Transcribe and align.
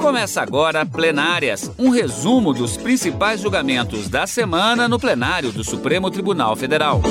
Começa 0.00 0.40
agora 0.40 0.86
Plenárias, 0.86 1.70
um 1.78 1.90
resumo 1.90 2.52
dos 2.52 2.76
principais 2.76 3.40
julgamentos 3.40 4.08
da 4.08 4.26
semana 4.26 4.88
no 4.88 4.98
plenário 4.98 5.52
do 5.52 5.64
Supremo 5.64 6.10
Tribunal 6.10 6.56
Federal. 6.56 7.02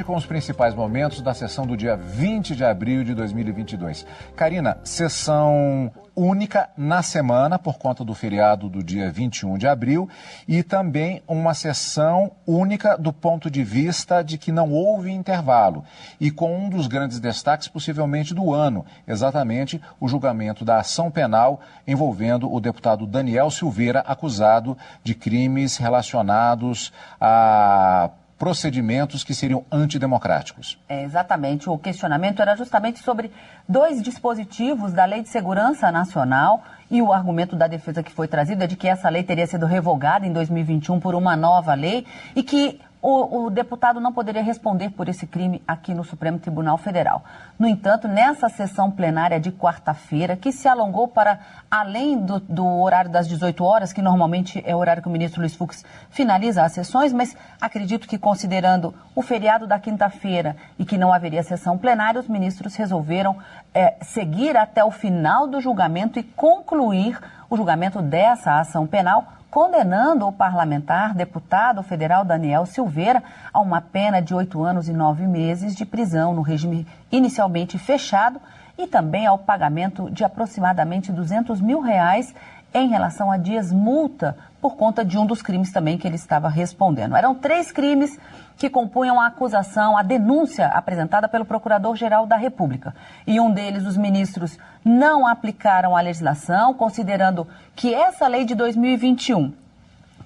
Hoje 0.00 0.06
com 0.06 0.16
os 0.16 0.24
principais 0.24 0.74
momentos 0.74 1.20
da 1.20 1.34
sessão 1.34 1.66
do 1.66 1.76
dia 1.76 1.94
20 1.94 2.56
de 2.56 2.64
abril 2.64 3.04
de 3.04 3.14
2022. 3.14 4.06
Karina, 4.34 4.78
sessão 4.82 5.92
única 6.16 6.70
na 6.74 7.02
semana 7.02 7.58
por 7.58 7.76
conta 7.76 8.02
do 8.02 8.14
feriado 8.14 8.70
do 8.70 8.82
dia 8.82 9.10
21 9.10 9.58
de 9.58 9.66
abril 9.68 10.08
e 10.48 10.62
também 10.62 11.22
uma 11.28 11.52
sessão 11.52 12.32
única 12.46 12.96
do 12.96 13.12
ponto 13.12 13.50
de 13.50 13.62
vista 13.62 14.22
de 14.22 14.38
que 14.38 14.50
não 14.50 14.72
houve 14.72 15.10
intervalo 15.10 15.84
e 16.18 16.30
com 16.30 16.56
um 16.56 16.70
dos 16.70 16.86
grandes 16.86 17.20
destaques 17.20 17.68
possivelmente 17.68 18.34
do 18.34 18.54
ano, 18.54 18.86
exatamente 19.06 19.80
o 20.00 20.08
julgamento 20.08 20.64
da 20.64 20.78
ação 20.78 21.10
penal 21.10 21.60
envolvendo 21.86 22.50
o 22.50 22.58
deputado 22.58 23.06
Daniel 23.06 23.50
Silveira 23.50 24.00
acusado 24.00 24.78
de 25.04 25.14
crimes 25.14 25.76
relacionados 25.76 26.90
a 27.20 28.10
procedimentos 28.40 29.22
que 29.22 29.34
seriam 29.34 29.66
antidemocráticos. 29.70 30.78
É, 30.88 31.04
exatamente. 31.04 31.68
O 31.68 31.76
questionamento 31.76 32.40
era 32.40 32.56
justamente 32.56 32.98
sobre 33.00 33.30
dois 33.68 34.02
dispositivos 34.02 34.94
da 34.94 35.04
Lei 35.04 35.22
de 35.22 35.28
Segurança 35.28 35.92
Nacional 35.92 36.64
e 36.90 37.02
o 37.02 37.12
argumento 37.12 37.54
da 37.54 37.66
defesa 37.66 38.02
que 38.02 38.10
foi 38.10 38.26
trazido 38.26 38.64
é 38.64 38.66
de 38.66 38.76
que 38.76 38.88
essa 38.88 39.10
lei 39.10 39.22
teria 39.22 39.46
sido 39.46 39.66
revogada 39.66 40.26
em 40.26 40.32
2021 40.32 40.98
por 41.00 41.14
uma 41.14 41.36
nova 41.36 41.74
lei 41.74 42.06
e 42.34 42.42
que 42.42 42.80
o, 43.02 43.44
o, 43.44 43.50
deputado 43.50 43.98
não 43.98 44.12
poderia 44.12 44.42
responder 44.42 44.90
por 44.90 45.08
esse 45.08 45.26
crime 45.26 45.62
aqui 45.66 45.94
no 45.94 46.04
Supremo 46.04 46.38
Tribunal 46.38 46.76
Federal. 46.76 47.24
No 47.58 47.66
entanto, 47.66 48.06
nessa 48.06 48.48
sessão 48.48 48.90
plenária 48.90 49.40
de 49.40 49.50
quarta-feira, 49.50 50.36
que 50.36 50.52
se 50.52 50.68
alongou 50.68 51.08
para 51.08 51.38
além 51.70 52.18
do, 52.18 52.38
do, 52.40 52.66
horário 52.66 53.10
das 53.10 53.26
18 53.26 53.64
horas, 53.64 53.92
que 53.92 54.02
normalmente 54.02 54.62
é 54.66 54.76
o 54.76 54.78
horário 54.78 55.02
que 55.02 55.08
o 55.08 55.12
ministro 55.12 55.40
Luiz 55.40 55.54
Fux 55.54 55.82
finaliza 56.10 56.62
as 56.62 56.72
sessões, 56.72 57.12
mas 57.12 57.34
acredito 57.58 58.06
que 58.06 58.18
considerando 58.18 58.94
o 59.14 59.22
feriado 59.22 59.66
da 59.66 59.78
quinta-feira 59.78 60.54
e 60.78 60.84
que 60.84 60.98
não 60.98 61.12
haveria 61.12 61.42
sessão 61.42 61.78
plenária, 61.78 62.20
os 62.20 62.28
ministros 62.28 62.76
resolveram 62.76 63.38
é, 63.72 63.96
seguir 64.02 64.56
até 64.58 64.84
o 64.84 64.90
final 64.90 65.46
do 65.46 65.60
julgamento 65.60 66.18
e 66.18 66.22
concluir 66.22 67.18
o 67.48 67.56
julgamento 67.56 68.02
dessa 68.02 68.60
ação 68.60 68.86
penal 68.86 69.39
condenando 69.50 70.26
o 70.26 70.32
parlamentar, 70.32 71.14
deputado 71.14 71.82
federal 71.82 72.24
Daniel 72.24 72.64
Silveira, 72.64 73.22
a 73.52 73.60
uma 73.60 73.80
pena 73.80 74.22
de 74.22 74.34
oito 74.34 74.62
anos 74.62 74.88
e 74.88 74.92
nove 74.92 75.26
meses 75.26 75.74
de 75.74 75.84
prisão 75.84 76.32
no 76.32 76.42
regime 76.42 76.86
inicialmente 77.10 77.78
fechado 77.78 78.40
e 78.78 78.86
também 78.86 79.26
ao 79.26 79.38
pagamento 79.38 80.10
de 80.10 80.24
aproximadamente 80.24 81.12
200 81.12 81.60
mil 81.60 81.80
reais 81.80 82.34
em 82.72 82.88
relação 82.88 83.30
a 83.30 83.36
dias 83.36 83.72
multa 83.72 84.36
por 84.60 84.76
conta 84.76 85.04
de 85.04 85.16
um 85.16 85.24
dos 85.24 85.42
crimes 85.42 85.72
também 85.72 85.96
que 85.96 86.06
ele 86.06 86.16
estava 86.16 86.48
respondendo. 86.48 87.16
Eram 87.16 87.34
três 87.34 87.72
crimes 87.72 88.18
que 88.56 88.68
compunham 88.68 89.18
a 89.18 89.28
acusação, 89.28 89.96
a 89.96 90.02
denúncia 90.02 90.66
apresentada 90.66 91.26
pelo 91.28 91.46
Procurador-Geral 91.46 92.26
da 92.26 92.36
República. 92.36 92.94
E 93.26 93.40
um 93.40 93.50
deles, 93.50 93.86
os 93.86 93.96
ministros 93.96 94.58
não 94.84 95.26
aplicaram 95.26 95.96
a 95.96 96.00
legislação, 96.00 96.74
considerando 96.74 97.48
que 97.74 97.94
essa 97.94 98.28
lei 98.28 98.44
de 98.44 98.54
2021, 98.54 99.54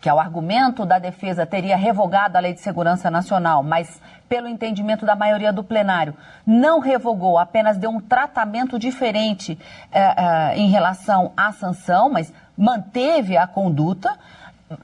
que 0.00 0.08
é 0.08 0.12
o 0.12 0.18
argumento 0.18 0.84
da 0.84 0.98
defesa 0.98 1.46
teria 1.46 1.76
revogado 1.76 2.36
a 2.36 2.40
Lei 2.40 2.52
de 2.52 2.60
Segurança 2.60 3.10
Nacional, 3.10 3.62
mas 3.62 4.00
pelo 4.28 4.48
entendimento 4.48 5.06
da 5.06 5.14
maioria 5.14 5.52
do 5.52 5.62
plenário, 5.62 6.14
não 6.44 6.80
revogou, 6.80 7.38
apenas 7.38 7.78
deu 7.78 7.88
um 7.88 8.00
tratamento 8.00 8.78
diferente 8.78 9.58
eh, 9.92 10.14
eh, 10.16 10.58
em 10.58 10.68
relação 10.68 11.32
à 11.36 11.52
sanção, 11.52 12.10
mas 12.10 12.32
manteve 12.56 13.36
a 13.36 13.46
conduta 13.46 14.16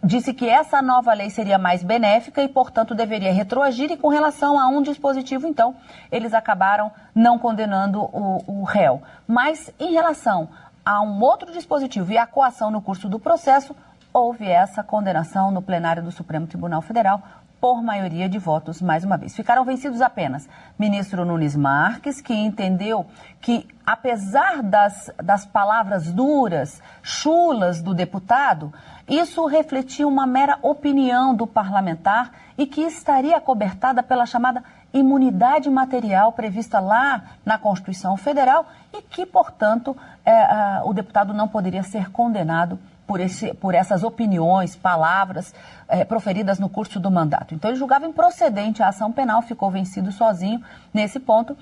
disse 0.02 0.32
que 0.32 0.48
essa 0.48 0.82
nova 0.82 1.12
lei 1.12 1.30
seria 1.30 1.58
mais 1.58 1.82
benéfica 1.82 2.42
e, 2.42 2.48
portanto, 2.48 2.94
deveria 2.94 3.32
retroagir. 3.32 3.90
E 3.90 3.96
com 3.96 4.08
relação 4.08 4.58
a 4.58 4.68
um 4.68 4.82
dispositivo, 4.82 5.46
então, 5.46 5.74
eles 6.10 6.34
acabaram 6.34 6.90
não 7.14 7.38
condenando 7.38 8.00
o, 8.00 8.44
o 8.46 8.64
réu. 8.64 9.02
Mas, 9.26 9.72
em 9.78 9.92
relação 9.92 10.48
a 10.84 11.00
um 11.02 11.20
outro 11.22 11.52
dispositivo 11.52 12.12
e 12.12 12.18
a 12.18 12.26
coação 12.26 12.70
no 12.70 12.82
curso 12.82 13.08
do 13.08 13.18
processo, 13.18 13.74
houve 14.12 14.46
essa 14.46 14.82
condenação 14.82 15.50
no 15.50 15.62
plenário 15.62 16.02
do 16.02 16.10
Supremo 16.10 16.46
Tribunal 16.46 16.82
Federal 16.82 17.22
por 17.60 17.82
maioria 17.82 18.28
de 18.28 18.38
votos, 18.38 18.80
mais 18.80 19.04
uma 19.04 19.18
vez. 19.18 19.36
Ficaram 19.36 19.64
vencidos 19.64 20.00
apenas 20.00 20.48
ministro 20.78 21.24
Nunes 21.24 21.54
Marques, 21.54 22.20
que 22.20 22.32
entendeu 22.32 23.04
que, 23.40 23.68
apesar 23.84 24.62
das, 24.62 25.10
das 25.22 25.44
palavras 25.44 26.10
duras, 26.10 26.80
chulas 27.02 27.82
do 27.82 27.92
deputado, 27.92 28.72
isso 29.06 29.44
refletia 29.46 30.08
uma 30.08 30.26
mera 30.26 30.58
opinião 30.62 31.34
do 31.34 31.46
parlamentar 31.46 32.32
e 32.56 32.66
que 32.66 32.80
estaria 32.80 33.38
cobertada 33.40 34.02
pela 34.02 34.24
chamada 34.24 34.64
imunidade 34.92 35.70
material 35.70 36.32
prevista 36.32 36.80
lá 36.80 37.22
na 37.44 37.58
Constituição 37.58 38.16
Federal 38.16 38.66
e 38.92 39.02
que, 39.02 39.26
portanto, 39.26 39.96
é, 40.24 40.80
o 40.84 40.92
deputado 40.92 41.32
não 41.34 41.46
poderia 41.46 41.82
ser 41.82 42.10
condenado 42.10 42.78
por, 43.10 43.18
esse, 43.18 43.52
por 43.54 43.74
essas 43.74 44.04
opiniões, 44.04 44.76
palavras 44.76 45.52
é, 45.88 46.04
proferidas 46.04 46.60
no 46.60 46.68
curso 46.68 47.00
do 47.00 47.10
mandato. 47.10 47.56
Então, 47.56 47.68
ele 47.68 47.76
julgava 47.76 48.06
improcedente 48.06 48.84
a 48.84 48.88
ação 48.90 49.10
penal, 49.10 49.42
ficou 49.42 49.68
vencido 49.68 50.12
sozinho 50.12 50.62
nesse 50.94 51.18
ponto. 51.18 51.58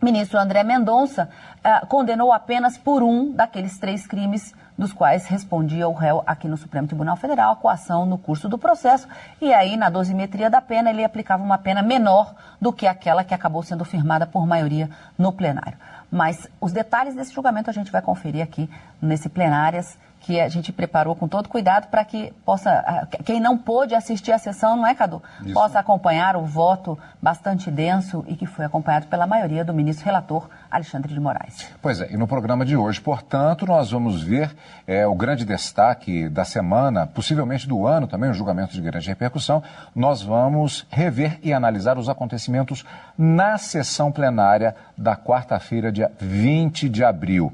Ministro 0.00 0.40
André 0.40 0.64
Mendonça 0.64 1.28
é, 1.62 1.80
condenou 1.80 2.32
apenas 2.32 2.78
por 2.78 3.02
um 3.02 3.30
daqueles 3.30 3.78
três 3.78 4.06
crimes 4.06 4.54
dos 4.78 4.90
quais 4.90 5.26
respondia 5.26 5.86
o 5.86 5.92
réu 5.92 6.22
aqui 6.26 6.48
no 6.48 6.56
Supremo 6.56 6.88
Tribunal 6.88 7.14
Federal, 7.14 7.52
a 7.52 7.56
coação 7.56 8.06
no 8.06 8.16
curso 8.16 8.48
do 8.48 8.56
processo, 8.56 9.06
e 9.38 9.52
aí 9.52 9.76
na 9.76 9.90
dosimetria 9.90 10.48
da 10.48 10.62
pena 10.62 10.88
ele 10.88 11.04
aplicava 11.04 11.42
uma 11.42 11.58
pena 11.58 11.82
menor 11.82 12.34
do 12.58 12.72
que 12.72 12.86
aquela 12.86 13.22
que 13.22 13.34
acabou 13.34 13.62
sendo 13.62 13.84
firmada 13.84 14.26
por 14.26 14.46
maioria 14.46 14.88
no 15.18 15.30
plenário. 15.30 15.76
Mas 16.10 16.48
os 16.58 16.72
detalhes 16.72 17.14
desse 17.14 17.34
julgamento 17.34 17.68
a 17.68 17.72
gente 17.74 17.92
vai 17.92 18.00
conferir 18.00 18.42
aqui 18.42 18.66
nesse 19.02 19.28
plenárias 19.28 19.98
que 20.20 20.38
a 20.38 20.48
gente 20.48 20.70
preparou 20.70 21.16
com 21.16 21.26
todo 21.26 21.48
cuidado 21.48 21.88
para 21.88 22.04
que 22.04 22.32
possa, 22.44 23.08
quem 23.24 23.40
não 23.40 23.56
pôde 23.56 23.94
assistir 23.94 24.32
à 24.32 24.38
sessão, 24.38 24.76
não 24.76 24.86
é, 24.86 24.94
Cadu? 24.94 25.22
Isso. 25.42 25.54
Possa 25.54 25.78
acompanhar 25.78 26.36
o 26.36 26.44
voto 26.44 26.98
bastante 27.20 27.70
denso 27.70 28.24
e 28.28 28.36
que 28.36 28.46
foi 28.46 28.64
acompanhado 28.64 29.06
pela 29.06 29.26
maioria 29.26 29.64
do 29.64 29.72
ministro 29.72 30.04
relator 30.04 30.48
Alexandre 30.70 31.12
de 31.12 31.18
Moraes. 31.18 31.68
Pois 31.82 32.00
é, 32.00 32.12
e 32.12 32.16
no 32.16 32.26
programa 32.26 32.64
de 32.64 32.76
hoje, 32.76 33.00
portanto, 33.00 33.66
nós 33.66 33.90
vamos 33.90 34.22
ver 34.22 34.54
é, 34.86 35.06
o 35.06 35.14
grande 35.14 35.44
destaque 35.44 36.28
da 36.28 36.44
semana, 36.44 37.06
possivelmente 37.06 37.66
do 37.66 37.86
ano 37.86 38.06
também, 38.06 38.30
um 38.30 38.34
julgamento 38.34 38.72
de 38.72 38.80
grande 38.80 39.08
repercussão. 39.08 39.62
Nós 39.94 40.22
vamos 40.22 40.86
rever 40.90 41.38
e 41.42 41.52
analisar 41.52 41.98
os 41.98 42.08
acontecimentos 42.08 42.84
na 43.18 43.58
sessão 43.58 44.12
plenária 44.12 44.74
da 44.96 45.16
quarta-feira, 45.16 45.90
dia 45.90 46.10
20 46.20 46.88
de 46.88 47.02
abril. 47.02 47.52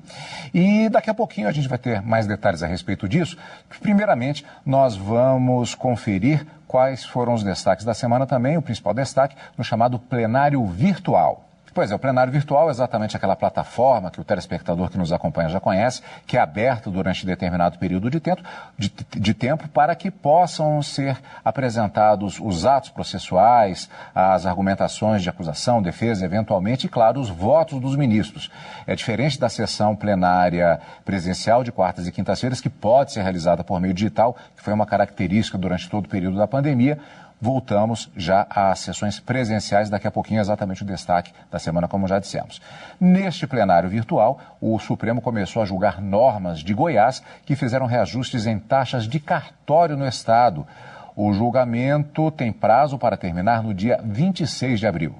E 0.52 0.88
daqui 0.88 1.08
a 1.08 1.14
pouquinho 1.14 1.48
a 1.48 1.52
gente 1.52 1.68
vai 1.68 1.78
ter 1.78 2.02
mais 2.02 2.26
detalhes 2.26 2.62
a 2.62 2.66
respeito 2.66 3.08
disso. 3.08 3.36
Primeiramente, 3.80 4.44
nós 4.64 4.96
vamos 4.96 5.74
conferir 5.74 6.46
quais 6.66 7.04
foram 7.04 7.32
os 7.32 7.42
destaques 7.42 7.84
da 7.84 7.94
semana 7.94 8.26
também, 8.26 8.56
o 8.56 8.62
principal 8.62 8.92
destaque 8.92 9.36
no 9.56 9.64
chamado 9.64 9.98
plenário 9.98 10.64
virtual. 10.66 11.45
Pois 11.76 11.90
é, 11.90 11.94
o 11.94 11.98
plenário 11.98 12.32
virtual 12.32 12.68
é 12.68 12.70
exatamente 12.70 13.18
aquela 13.18 13.36
plataforma 13.36 14.10
que 14.10 14.18
o 14.18 14.24
telespectador 14.24 14.88
que 14.88 14.96
nos 14.96 15.12
acompanha 15.12 15.50
já 15.50 15.60
conhece, 15.60 16.00
que 16.26 16.38
é 16.38 16.40
aberta 16.40 16.90
durante 16.90 17.26
determinado 17.26 17.78
período 17.78 18.10
de 18.10 18.18
tempo, 18.18 18.42
de, 18.78 18.90
de 19.10 19.34
tempo 19.34 19.68
para 19.68 19.94
que 19.94 20.10
possam 20.10 20.80
ser 20.82 21.18
apresentados 21.44 22.40
os 22.40 22.64
atos 22.64 22.88
processuais, 22.88 23.90
as 24.14 24.46
argumentações 24.46 25.22
de 25.22 25.28
acusação, 25.28 25.82
defesa, 25.82 26.24
eventualmente, 26.24 26.86
e, 26.86 26.88
claro, 26.88 27.20
os 27.20 27.28
votos 27.28 27.78
dos 27.78 27.94
ministros. 27.94 28.50
É 28.86 28.96
diferente 28.96 29.38
da 29.38 29.50
sessão 29.50 29.94
plenária 29.94 30.80
presencial 31.04 31.62
de 31.62 31.70
quartas 31.70 32.06
e 32.06 32.10
quintas-feiras, 32.10 32.58
que 32.58 32.70
pode 32.70 33.12
ser 33.12 33.20
realizada 33.20 33.62
por 33.62 33.78
meio 33.82 33.92
digital, 33.92 34.34
que 34.56 34.62
foi 34.62 34.72
uma 34.72 34.86
característica 34.86 35.58
durante 35.58 35.90
todo 35.90 36.06
o 36.06 36.08
período 36.08 36.38
da 36.38 36.48
pandemia 36.48 36.98
voltamos 37.40 38.10
já 38.16 38.46
às 38.48 38.80
sessões 38.80 39.20
presenciais, 39.20 39.90
daqui 39.90 40.06
a 40.06 40.10
pouquinho 40.10 40.40
exatamente 40.40 40.82
o 40.82 40.86
destaque 40.86 41.32
da 41.50 41.58
semana, 41.58 41.88
como 41.88 42.08
já 42.08 42.18
dissemos. 42.18 42.60
Neste 42.98 43.46
plenário 43.46 43.88
virtual, 43.88 44.40
o 44.60 44.78
Supremo 44.78 45.20
começou 45.20 45.62
a 45.62 45.66
julgar 45.66 46.00
normas 46.00 46.60
de 46.60 46.72
Goiás 46.72 47.22
que 47.44 47.56
fizeram 47.56 47.86
reajustes 47.86 48.46
em 48.46 48.58
taxas 48.58 49.06
de 49.06 49.20
cartório 49.20 49.96
no 49.96 50.06
Estado. 50.06 50.66
O 51.14 51.32
julgamento 51.32 52.30
tem 52.30 52.52
prazo 52.52 52.98
para 52.98 53.16
terminar 53.16 53.62
no 53.62 53.72
dia 53.72 54.00
26 54.02 54.80
de 54.80 54.86
abril. 54.86 55.14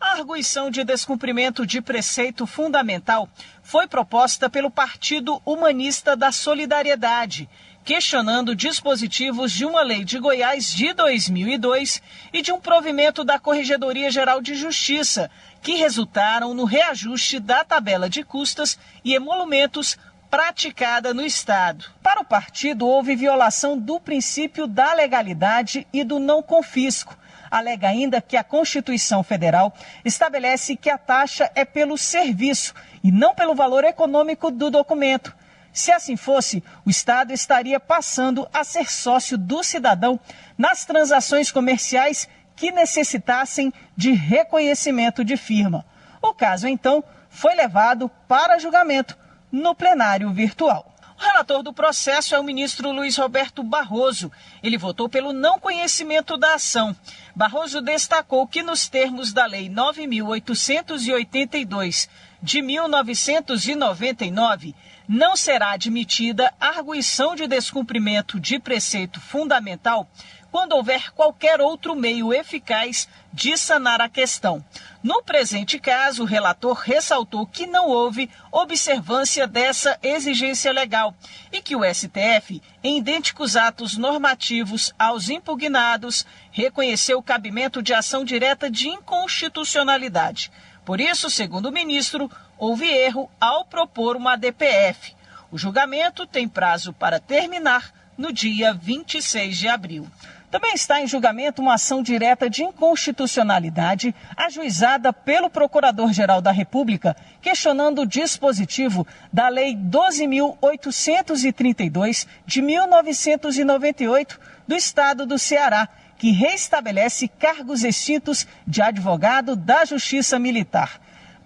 arguição 0.00 0.70
de 0.70 0.84
descumprimento 0.84 1.66
de 1.66 1.80
preceito 1.80 2.46
fundamental 2.46 3.28
foi 3.62 3.86
proposta 3.86 4.50
pelo 4.50 4.70
Partido 4.70 5.40
Humanista 5.46 6.14
da 6.14 6.30
Solidariedade, 6.30 7.48
questionando 7.84 8.56
dispositivos 8.56 9.52
de 9.52 9.66
uma 9.66 9.82
lei 9.82 10.04
de 10.04 10.18
Goiás 10.18 10.72
de 10.72 10.94
2002 10.94 12.00
e 12.32 12.40
de 12.40 12.50
um 12.50 12.58
provimento 12.58 13.22
da 13.22 13.38
Corregedoria 13.38 14.10
Geral 14.10 14.40
de 14.40 14.54
Justiça, 14.54 15.30
que 15.60 15.74
resultaram 15.74 16.54
no 16.54 16.64
reajuste 16.64 17.38
da 17.38 17.62
tabela 17.62 18.08
de 18.08 18.24
custas 18.24 18.78
e 19.04 19.14
emolumentos 19.14 19.98
praticada 20.30 21.12
no 21.12 21.22
Estado. 21.22 21.84
Para 22.02 22.22
o 22.22 22.24
partido, 22.24 22.86
houve 22.86 23.14
violação 23.14 23.78
do 23.78 24.00
princípio 24.00 24.66
da 24.66 24.94
legalidade 24.94 25.86
e 25.92 26.02
do 26.02 26.18
não 26.18 26.42
confisco. 26.42 27.16
Alega 27.50 27.88
ainda 27.88 28.20
que 28.20 28.36
a 28.36 28.42
Constituição 28.42 29.22
Federal 29.22 29.72
estabelece 30.04 30.74
que 30.74 30.88
a 30.88 30.98
taxa 30.98 31.50
é 31.54 31.64
pelo 31.64 31.98
serviço 31.98 32.74
e 33.02 33.12
não 33.12 33.34
pelo 33.34 33.54
valor 33.54 33.84
econômico 33.84 34.50
do 34.50 34.70
documento. 34.70 35.36
Se 35.74 35.90
assim 35.90 36.16
fosse, 36.16 36.62
o 36.86 36.90
Estado 36.90 37.32
estaria 37.32 37.80
passando 37.80 38.48
a 38.52 38.62
ser 38.62 38.88
sócio 38.88 39.36
do 39.36 39.64
cidadão 39.64 40.20
nas 40.56 40.84
transações 40.84 41.50
comerciais 41.50 42.28
que 42.54 42.70
necessitassem 42.70 43.72
de 43.96 44.12
reconhecimento 44.12 45.24
de 45.24 45.36
firma. 45.36 45.84
O 46.22 46.32
caso, 46.32 46.68
então, 46.68 47.02
foi 47.28 47.56
levado 47.56 48.08
para 48.28 48.60
julgamento 48.60 49.18
no 49.50 49.74
plenário 49.74 50.30
virtual. 50.30 50.94
O 51.18 51.22
relator 51.22 51.64
do 51.64 51.72
processo 51.72 52.36
é 52.36 52.38
o 52.38 52.44
ministro 52.44 52.92
Luiz 52.92 53.16
Roberto 53.16 53.64
Barroso. 53.64 54.30
Ele 54.62 54.78
votou 54.78 55.08
pelo 55.08 55.32
não 55.32 55.58
conhecimento 55.58 56.36
da 56.36 56.54
ação. 56.54 56.94
Barroso 57.34 57.80
destacou 57.80 58.46
que, 58.46 58.62
nos 58.62 58.88
termos 58.88 59.32
da 59.32 59.44
Lei 59.44 59.68
9.882 59.68 62.08
de 62.40 62.62
1999, 62.62 64.72
não 65.08 65.36
será 65.36 65.72
admitida 65.72 66.52
arguição 66.58 67.34
de 67.34 67.46
descumprimento 67.46 68.40
de 68.40 68.58
preceito 68.58 69.20
fundamental 69.20 70.08
quando 70.54 70.76
houver 70.76 71.10
qualquer 71.10 71.60
outro 71.60 71.96
meio 71.96 72.32
eficaz 72.32 73.08
de 73.32 73.58
sanar 73.58 74.00
a 74.00 74.08
questão. 74.08 74.64
No 75.02 75.20
presente 75.20 75.80
caso, 75.80 76.22
o 76.22 76.26
relator 76.26 76.74
ressaltou 76.74 77.44
que 77.44 77.66
não 77.66 77.88
houve 77.88 78.30
observância 78.52 79.48
dessa 79.48 79.98
exigência 80.00 80.70
legal 80.70 81.12
e 81.52 81.60
que 81.60 81.74
o 81.74 81.82
STF, 81.82 82.62
em 82.84 82.98
idênticos 82.98 83.56
atos 83.56 83.96
normativos 83.96 84.94
aos 84.96 85.28
impugnados, 85.28 86.24
reconheceu 86.52 87.18
o 87.18 87.22
cabimento 87.22 87.82
de 87.82 87.92
ação 87.92 88.24
direta 88.24 88.70
de 88.70 88.86
inconstitucionalidade. 88.86 90.52
Por 90.84 91.00
isso, 91.00 91.28
segundo 91.30 91.66
o 91.66 91.72
ministro, 91.72 92.30
houve 92.64 92.88
erro 92.88 93.30
ao 93.38 93.66
propor 93.66 94.16
uma 94.16 94.36
DPF. 94.36 95.14
O 95.52 95.58
julgamento 95.58 96.26
tem 96.26 96.48
prazo 96.48 96.94
para 96.94 97.20
terminar 97.20 97.92
no 98.16 98.32
dia 98.32 98.72
26 98.72 99.58
de 99.58 99.68
abril. 99.68 100.06
Também 100.50 100.72
está 100.72 101.02
em 101.02 101.06
julgamento 101.06 101.60
uma 101.60 101.74
ação 101.74 102.02
direta 102.02 102.48
de 102.48 102.62
inconstitucionalidade 102.62 104.14
ajuizada 104.34 105.12
pelo 105.12 105.50
Procurador-Geral 105.50 106.40
da 106.40 106.52
República, 106.52 107.14
questionando 107.42 108.00
o 108.02 108.06
dispositivo 108.06 109.06
da 109.32 109.48
Lei 109.48 109.76
12.832 109.76 112.26
de 112.46 112.62
1998 112.62 114.40
do 114.66 114.74
Estado 114.74 115.26
do 115.26 115.38
Ceará, 115.38 115.86
que 116.16 116.30
reestabelece 116.30 117.28
cargos 117.28 117.84
extintos 117.84 118.46
de 118.66 118.80
advogado 118.80 119.54
da 119.54 119.84
Justiça 119.84 120.38
Militar. 120.38 121.03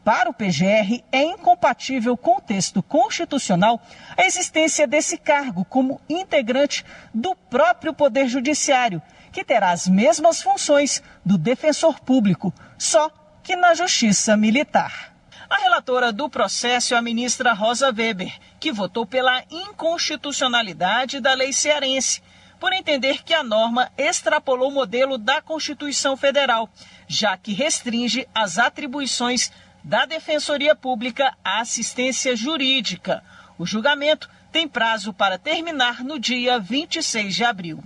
Para 0.08 0.30
o 0.30 0.32
PGR, 0.32 1.04
é 1.12 1.22
incompatível 1.22 2.16
com 2.16 2.38
o 2.38 2.40
texto 2.40 2.82
constitucional 2.82 3.78
a 4.16 4.24
existência 4.24 4.86
desse 4.86 5.18
cargo 5.18 5.66
como 5.66 6.00
integrante 6.08 6.82
do 7.12 7.34
próprio 7.34 7.92
Poder 7.92 8.26
Judiciário, 8.26 9.02
que 9.30 9.44
terá 9.44 9.70
as 9.70 9.86
mesmas 9.86 10.40
funções 10.40 11.02
do 11.22 11.36
defensor 11.36 12.00
público, 12.00 12.54
só 12.78 13.10
que 13.42 13.54
na 13.54 13.74
Justiça 13.74 14.34
Militar. 14.34 15.14
A 15.50 15.56
relatora 15.56 16.10
do 16.10 16.26
processo 16.30 16.94
é 16.94 16.96
a 16.96 17.02
ministra 17.02 17.52
Rosa 17.52 17.92
Weber, 17.92 18.32
que 18.58 18.72
votou 18.72 19.04
pela 19.04 19.44
inconstitucionalidade 19.50 21.20
da 21.20 21.34
lei 21.34 21.52
cearense, 21.52 22.22
por 22.58 22.72
entender 22.72 23.22
que 23.22 23.34
a 23.34 23.44
norma 23.44 23.92
extrapolou 23.96 24.70
o 24.70 24.74
modelo 24.74 25.18
da 25.18 25.42
Constituição 25.42 26.16
Federal, 26.16 26.68
já 27.06 27.36
que 27.36 27.52
restringe 27.52 28.26
as 28.34 28.58
atribuições 28.58 29.52
da 29.82 30.06
Defensoria 30.06 30.74
Pública 30.74 31.34
à 31.44 31.60
assistência 31.60 32.36
jurídica. 32.36 33.22
O 33.58 33.66
julgamento 33.66 34.28
tem 34.52 34.68
prazo 34.68 35.12
para 35.12 35.38
terminar 35.38 36.04
no 36.04 36.18
dia 36.18 36.58
26 36.58 37.34
de 37.34 37.44
abril. 37.44 37.82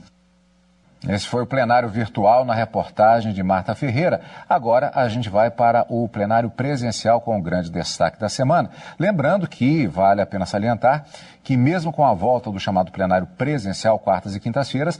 Esse 1.09 1.27
foi 1.27 1.43
o 1.43 1.47
plenário 1.47 1.89
virtual 1.89 2.45
na 2.45 2.55
reportagem 2.55 3.33
de 3.33 3.43
Marta 3.43 3.75
Ferreira. 3.75 4.21
Agora 4.49 4.93
a 4.95 5.09
gente 5.09 5.29
vai 5.29 5.51
para 5.51 5.85
o 5.89 6.09
plenário 6.09 6.49
presencial 6.49 7.21
com 7.21 7.37
o 7.37 7.43
grande 7.43 7.71
destaque 7.71 8.21
da 8.21 8.29
semana. 8.29 8.71
Lembrando 9.01 9.49
que 9.49 9.87
vale 9.89 10.21
a 10.21 10.27
pena 10.27 10.47
salientar 10.47 11.05
que, 11.43 11.57
mesmo 11.57 11.93
com 11.93 12.05
a 12.05 12.15
volta 12.15 12.53
do 12.53 12.61
chamado 12.61 12.93
plenário 12.93 13.27
presencial, 13.37 13.99
quartas 13.99 14.37
e 14.37 14.41
quintas-feiras, 14.41 14.97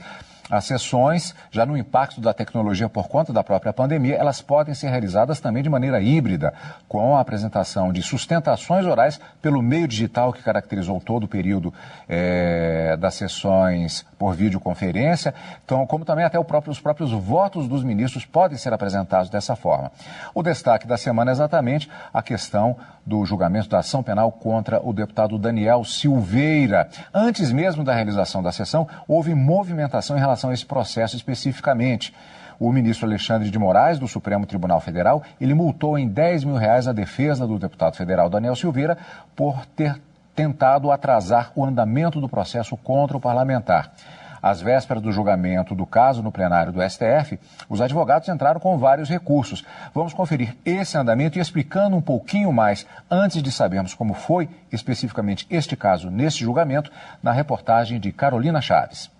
as 0.49 0.65
sessões, 0.65 1.33
já 1.51 1.65
no 1.65 1.77
impacto 1.77 2.21
da 2.21 2.33
tecnologia 2.33 2.89
por 2.89 3.07
conta 3.07 3.31
da 3.31 3.43
própria 3.43 3.73
pandemia, 3.73 4.15
elas 4.15 4.41
podem 4.41 4.73
ser 4.73 4.89
realizadas 4.89 5.39
também 5.39 5.63
de 5.63 5.69
maneira 5.69 6.01
híbrida, 6.01 6.53
com 6.87 7.15
a 7.15 7.19
apresentação 7.19 7.91
de 7.91 8.01
sustentações 8.01 8.85
orais 8.85 9.19
pelo 9.41 9.61
meio 9.61 9.87
digital 9.87 10.33
que 10.33 10.43
caracterizou 10.43 10.99
todo 10.99 11.23
o 11.23 11.27
período 11.27 11.73
é, 12.07 12.95
das 12.97 13.15
sessões 13.15 14.05
por 14.17 14.35
videoconferência, 14.35 15.33
então, 15.65 15.85
como 15.85 16.05
também 16.05 16.25
até 16.25 16.41
próprio, 16.43 16.71
os 16.71 16.79
próprios 16.79 17.11
votos 17.11 17.67
dos 17.67 17.83
ministros 17.83 18.25
podem 18.25 18.57
ser 18.57 18.73
apresentados 18.73 19.29
dessa 19.29 19.55
forma. 19.55 19.91
O 20.33 20.43
destaque 20.43 20.87
da 20.87 20.97
semana 20.97 21.31
é 21.31 21.33
exatamente 21.33 21.89
a 22.13 22.21
questão 22.21 22.75
do 23.05 23.25
julgamento 23.25 23.67
da 23.67 23.79
ação 23.79 24.01
penal 24.01 24.31
contra 24.31 24.79
o 24.81 24.93
deputado 24.93 25.37
Daniel 25.37 25.83
Silveira. 25.83 26.87
Antes 27.13 27.51
mesmo 27.51 27.83
da 27.83 27.93
realização 27.93 28.41
da 28.41 28.51
sessão, 28.51 28.87
houve 29.07 29.33
movimentação 29.35 30.15
em 30.15 30.19
relação 30.19 30.32
a 30.33 30.53
esse 30.53 30.65
processo 30.65 31.15
especificamente. 31.15 32.13
O 32.59 32.71
ministro 32.71 33.05
Alexandre 33.05 33.49
de 33.49 33.59
Moraes, 33.59 33.99
do 33.99 34.07
Supremo 34.07 34.45
Tribunal 34.45 34.79
Federal, 34.79 35.23
ele 35.41 35.53
multou 35.53 35.97
em 35.97 36.07
10 36.07 36.45
mil 36.45 36.55
reais 36.55 36.87
a 36.87 36.93
defesa 36.93 37.47
do 37.47 37.59
deputado 37.59 37.95
federal 37.95 38.29
Daniel 38.29 38.55
Silveira 38.55 38.97
por 39.35 39.65
ter 39.65 39.99
tentado 40.35 40.91
atrasar 40.91 41.51
o 41.55 41.65
andamento 41.65 42.19
do 42.19 42.29
processo 42.29 42.75
contra 42.77 43.17
o 43.17 43.21
parlamentar. 43.21 43.91
Às 44.43 44.59
vésperas 44.59 45.01
do 45.01 45.09
julgamento 45.09 45.73
do 45.73 45.85
caso 45.85 46.21
no 46.21 46.29
plenário 46.29 46.73
do 46.73 46.81
STF, 46.81 47.39
os 47.69 47.79
advogados 47.79 48.27
entraram 48.27 48.59
com 48.59 48.77
vários 48.77 49.07
recursos. 49.07 49.63
Vamos 49.95 50.13
conferir 50.13 50.57
esse 50.65 50.97
andamento 50.97 51.37
e 51.37 51.41
explicando 51.41 51.95
um 51.95 52.01
pouquinho 52.01 52.51
mais, 52.51 52.85
antes 53.09 53.41
de 53.41 53.49
sabermos 53.49 53.93
como 53.93 54.13
foi 54.13 54.49
especificamente 54.69 55.47
este 55.49 55.77
caso 55.77 56.09
neste 56.09 56.43
julgamento, 56.43 56.91
na 57.21 57.31
reportagem 57.31 58.01
de 58.01 58.11
Carolina 58.11 58.59
Chaves. 58.59 59.12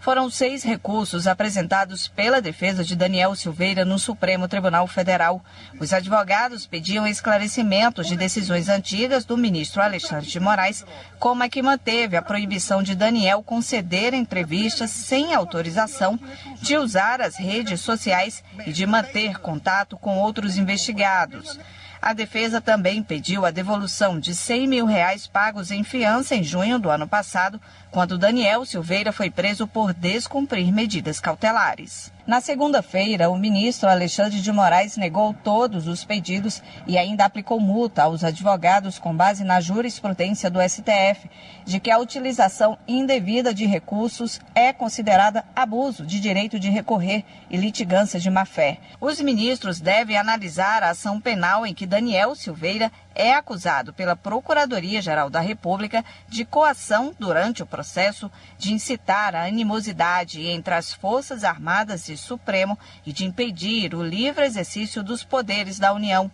Foram 0.00 0.30
seis 0.30 0.62
recursos 0.62 1.26
apresentados 1.26 2.08
pela 2.08 2.40
defesa 2.40 2.82
de 2.82 2.96
Daniel 2.96 3.36
Silveira 3.36 3.84
no 3.84 3.98
Supremo 3.98 4.48
Tribunal 4.48 4.86
Federal. 4.86 5.44
Os 5.78 5.92
advogados 5.92 6.66
pediam 6.66 7.06
esclarecimentos 7.06 8.08
de 8.08 8.16
decisões 8.16 8.70
antigas 8.70 9.26
do 9.26 9.36
ministro 9.36 9.82
Alexandre 9.82 10.26
de 10.26 10.40
Moraes, 10.40 10.86
como 11.18 11.42
a 11.42 11.50
que 11.50 11.60
manteve 11.60 12.16
a 12.16 12.22
proibição 12.22 12.82
de 12.82 12.94
Daniel 12.94 13.42
conceder 13.42 14.14
entrevistas 14.14 14.88
sem 14.88 15.34
autorização, 15.34 16.18
de 16.62 16.78
usar 16.78 17.20
as 17.20 17.36
redes 17.36 17.82
sociais 17.82 18.42
e 18.66 18.72
de 18.72 18.86
manter 18.86 19.38
contato 19.38 19.98
com 19.98 20.16
outros 20.16 20.56
investigados. 20.56 21.58
A 22.02 22.14
defesa 22.14 22.62
também 22.62 23.02
pediu 23.02 23.44
a 23.44 23.50
devolução 23.50 24.18
de 24.18 24.34
100 24.34 24.66
mil 24.66 24.86
reais 24.86 25.26
pagos 25.26 25.70
em 25.70 25.84
fiança 25.84 26.34
em 26.34 26.42
junho 26.42 26.78
do 26.78 26.88
ano 26.88 27.06
passado, 27.06 27.60
quando 27.90 28.16
Daniel 28.16 28.64
Silveira 28.64 29.12
foi 29.12 29.30
preso 29.30 29.66
por 29.66 29.92
descumprir 29.92 30.72
medidas 30.72 31.20
cautelares. 31.20 32.10
Na 32.26 32.40
segunda-feira, 32.40 33.30
o 33.30 33.38
ministro 33.38 33.88
Alexandre 33.88 34.40
de 34.40 34.52
Moraes 34.52 34.96
negou 34.96 35.32
todos 35.32 35.88
os 35.88 36.04
pedidos 36.04 36.62
e 36.86 36.98
ainda 36.98 37.24
aplicou 37.24 37.58
multa 37.58 38.02
aos 38.02 38.22
advogados 38.22 38.98
com 38.98 39.16
base 39.16 39.42
na 39.42 39.60
jurisprudência 39.60 40.50
do 40.50 40.60
STF 40.60 41.30
de 41.64 41.80
que 41.80 41.90
a 41.90 41.98
utilização 41.98 42.78
indevida 42.86 43.54
de 43.54 43.64
recursos 43.64 44.38
é 44.54 44.72
considerada 44.72 45.44
abuso 45.56 46.04
de 46.04 46.20
direito 46.20 46.58
de 46.58 46.68
recorrer 46.68 47.24
e 47.50 47.56
litigância 47.56 48.20
de 48.20 48.30
má-fé. 48.30 48.78
Os 49.00 49.20
ministros 49.20 49.80
devem 49.80 50.16
analisar 50.16 50.82
a 50.82 50.90
ação 50.90 51.20
penal 51.20 51.66
em 51.66 51.72
que 51.72 51.86
Daniel 51.86 52.34
Silveira 52.34 52.92
é 53.14 53.34
acusado 53.34 53.92
pela 53.92 54.16
Procuradoria-Geral 54.16 55.28
da 55.28 55.40
República 55.40 56.04
de 56.28 56.44
coação 56.44 57.14
durante 57.18 57.62
o 57.62 57.66
processo, 57.66 58.30
de 58.58 58.72
incitar 58.72 59.34
a 59.34 59.44
animosidade 59.44 60.46
entre 60.46 60.74
as 60.74 60.92
Forças 60.92 61.44
Armadas 61.44 62.08
e 62.08 62.16
Supremo 62.16 62.78
e 63.04 63.12
de 63.12 63.24
impedir 63.24 63.94
o 63.94 64.02
livre 64.02 64.44
exercício 64.44 65.02
dos 65.02 65.24
poderes 65.24 65.78
da 65.78 65.92
União. 65.92 66.30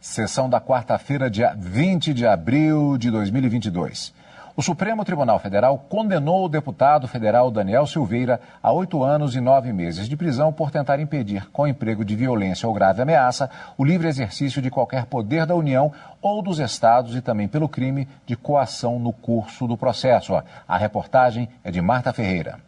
Sessão 0.00 0.48
da 0.48 0.60
quarta-feira, 0.60 1.28
dia 1.28 1.54
20 1.58 2.14
de 2.14 2.26
abril 2.26 2.96
de 2.96 3.10
2022. 3.10 4.14
O 4.58 4.62
Supremo 4.62 5.04
Tribunal 5.04 5.38
Federal 5.38 5.78
condenou 5.88 6.44
o 6.44 6.48
deputado 6.48 7.06
federal 7.06 7.48
Daniel 7.48 7.86
Silveira 7.86 8.40
a 8.60 8.72
oito 8.72 9.04
anos 9.04 9.36
e 9.36 9.40
nove 9.40 9.72
meses 9.72 10.08
de 10.08 10.16
prisão 10.16 10.52
por 10.52 10.72
tentar 10.72 10.98
impedir, 10.98 11.48
com 11.52 11.64
emprego 11.64 12.04
de 12.04 12.16
violência 12.16 12.66
ou 12.66 12.74
grave 12.74 13.00
ameaça, 13.00 13.48
o 13.76 13.84
livre 13.84 14.08
exercício 14.08 14.60
de 14.60 14.68
qualquer 14.68 15.06
poder 15.06 15.46
da 15.46 15.54
União 15.54 15.92
ou 16.20 16.42
dos 16.42 16.58
estados 16.58 17.14
e 17.14 17.20
também 17.20 17.46
pelo 17.46 17.68
crime 17.68 18.08
de 18.26 18.34
coação 18.34 18.98
no 18.98 19.12
curso 19.12 19.64
do 19.68 19.76
processo. 19.76 20.32
A 20.66 20.76
reportagem 20.76 21.48
é 21.62 21.70
de 21.70 21.80
Marta 21.80 22.12
Ferreira. 22.12 22.67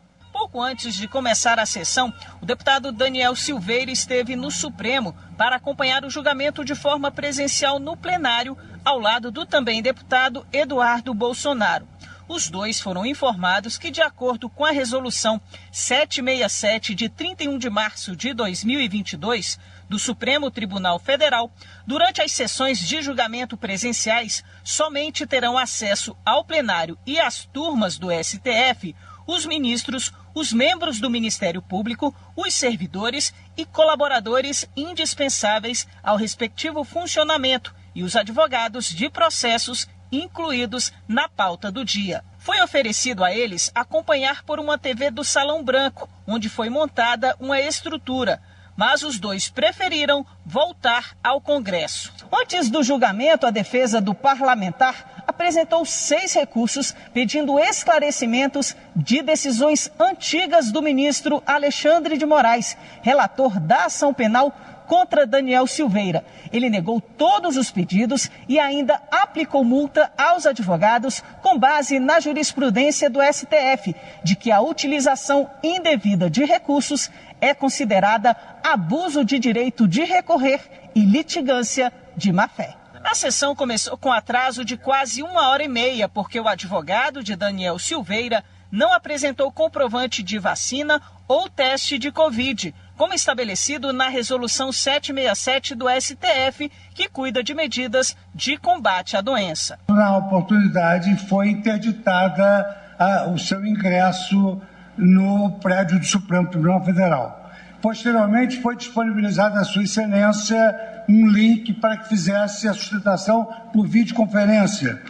Pouco 0.50 0.66
antes 0.66 0.96
de 0.96 1.06
começar 1.06 1.60
a 1.60 1.66
sessão, 1.66 2.12
o 2.42 2.46
deputado 2.46 2.90
Daniel 2.90 3.36
Silveira 3.36 3.88
esteve 3.88 4.34
no 4.34 4.50
Supremo 4.50 5.14
para 5.38 5.54
acompanhar 5.54 6.04
o 6.04 6.10
julgamento 6.10 6.64
de 6.64 6.74
forma 6.74 7.08
presencial 7.08 7.78
no 7.78 7.96
plenário, 7.96 8.58
ao 8.84 8.98
lado 8.98 9.30
do 9.30 9.46
também 9.46 9.80
deputado 9.80 10.44
Eduardo 10.52 11.14
Bolsonaro. 11.14 11.86
Os 12.26 12.50
dois 12.50 12.80
foram 12.80 13.06
informados 13.06 13.78
que, 13.78 13.92
de 13.92 14.02
acordo 14.02 14.48
com 14.48 14.64
a 14.64 14.72
resolução 14.72 15.40
767 15.70 16.96
de 16.96 17.08
31 17.08 17.56
de 17.56 17.70
março 17.70 18.16
de 18.16 18.34
2022 18.34 19.56
do 19.88 20.00
Supremo 20.00 20.50
Tribunal 20.50 20.98
Federal, 20.98 21.50
durante 21.86 22.22
as 22.22 22.32
sessões 22.32 22.80
de 22.80 23.02
julgamento 23.02 23.56
presenciais, 23.56 24.44
somente 24.64 25.26
terão 25.26 25.56
acesso 25.56 26.16
ao 26.24 26.44
plenário 26.44 26.98
e 27.06 27.20
às 27.20 27.44
turmas 27.44 27.98
do 27.98 28.08
STF 28.10 28.94
os 29.30 29.46
ministros, 29.46 30.12
os 30.34 30.52
membros 30.52 30.98
do 30.98 31.08
Ministério 31.08 31.62
Público, 31.62 32.12
os 32.34 32.52
servidores 32.52 33.32
e 33.56 33.64
colaboradores 33.64 34.68
indispensáveis 34.76 35.86
ao 36.02 36.16
respectivo 36.16 36.82
funcionamento 36.82 37.72
e 37.94 38.02
os 38.02 38.16
advogados 38.16 38.88
de 38.88 39.08
processos 39.08 39.88
incluídos 40.10 40.92
na 41.06 41.28
pauta 41.28 41.70
do 41.70 41.84
dia. 41.84 42.24
Foi 42.38 42.60
oferecido 42.60 43.22
a 43.22 43.32
eles 43.32 43.70
acompanhar 43.72 44.42
por 44.42 44.58
uma 44.58 44.76
TV 44.76 45.10
do 45.12 45.22
Salão 45.22 45.62
Branco, 45.62 46.08
onde 46.26 46.48
foi 46.48 46.68
montada 46.68 47.36
uma 47.38 47.60
estrutura, 47.60 48.42
mas 48.76 49.02
os 49.02 49.20
dois 49.20 49.48
preferiram 49.48 50.26
voltar 50.44 51.16
ao 51.22 51.40
Congresso. 51.40 52.12
Antes 52.32 52.70
do 52.70 52.82
julgamento, 52.82 53.46
a 53.46 53.50
defesa 53.50 54.00
do 54.00 54.14
parlamentar 54.14 55.19
apresentou 55.30 55.84
seis 55.84 56.34
recursos 56.34 56.94
pedindo 57.14 57.58
esclarecimentos 57.58 58.76
de 58.94 59.22
decisões 59.22 59.90
antigas 59.98 60.72
do 60.72 60.82
ministro 60.82 61.42
Alexandre 61.46 62.18
de 62.18 62.26
Moraes, 62.26 62.76
relator 63.00 63.58
da 63.60 63.84
ação 63.84 64.12
penal 64.12 64.52
contra 64.88 65.24
Daniel 65.24 65.68
Silveira. 65.68 66.24
Ele 66.52 66.68
negou 66.68 67.00
todos 67.00 67.56
os 67.56 67.70
pedidos 67.70 68.28
e 68.48 68.58
ainda 68.58 69.00
aplicou 69.08 69.64
multa 69.64 70.10
aos 70.18 70.46
advogados 70.46 71.22
com 71.40 71.56
base 71.56 72.00
na 72.00 72.18
jurisprudência 72.18 73.08
do 73.08 73.20
STF, 73.22 73.94
de 74.24 74.34
que 74.34 74.50
a 74.50 74.60
utilização 74.60 75.48
indevida 75.62 76.28
de 76.28 76.44
recursos 76.44 77.08
é 77.40 77.54
considerada 77.54 78.36
abuso 78.64 79.24
de 79.24 79.38
direito 79.38 79.86
de 79.86 80.02
recorrer 80.02 80.60
e 80.92 81.02
litigância 81.02 81.92
de 82.16 82.32
má-fé. 82.32 82.79
A 83.02 83.14
sessão 83.14 83.56
começou 83.56 83.96
com 83.96 84.12
atraso 84.12 84.64
de 84.64 84.76
quase 84.76 85.22
uma 85.22 85.48
hora 85.48 85.64
e 85.64 85.68
meia, 85.68 86.08
porque 86.08 86.38
o 86.38 86.46
advogado 86.46 87.22
de 87.22 87.34
Daniel 87.34 87.78
Silveira 87.78 88.44
não 88.70 88.92
apresentou 88.92 89.50
comprovante 89.50 90.22
de 90.22 90.38
vacina 90.38 91.00
ou 91.26 91.48
teste 91.48 91.98
de 91.98 92.12
Covid, 92.12 92.74
como 92.96 93.14
estabelecido 93.14 93.92
na 93.92 94.08
Resolução 94.08 94.70
767 94.70 95.74
do 95.74 95.86
STF, 95.88 96.70
que 96.94 97.08
cuida 97.08 97.42
de 97.42 97.54
medidas 97.54 98.16
de 98.34 98.56
combate 98.56 99.16
à 99.16 99.20
doença. 99.20 99.78
Na 99.88 100.16
oportunidade, 100.16 101.16
foi 101.28 101.48
interditada 101.48 102.94
a, 102.98 103.28
o 103.28 103.38
seu 103.38 103.64
ingresso 103.64 104.60
no 104.96 105.52
prédio 105.52 105.98
do 105.98 106.04
Supremo 106.04 106.48
Tribunal 106.48 106.84
Federal. 106.84 107.39
Posteriormente, 107.80 108.60
foi 108.60 108.76
disponibilizada 108.76 109.60
a 109.60 109.64
Sua 109.64 109.82
Excelência 109.82 110.78
um 111.08 111.26
link 111.26 111.72
para 111.74 111.96
que 111.96 112.08
fizesse 112.08 112.68
a 112.68 112.74
sustentação 112.74 113.48
por 113.72 113.86
videoconferência, 113.86 115.00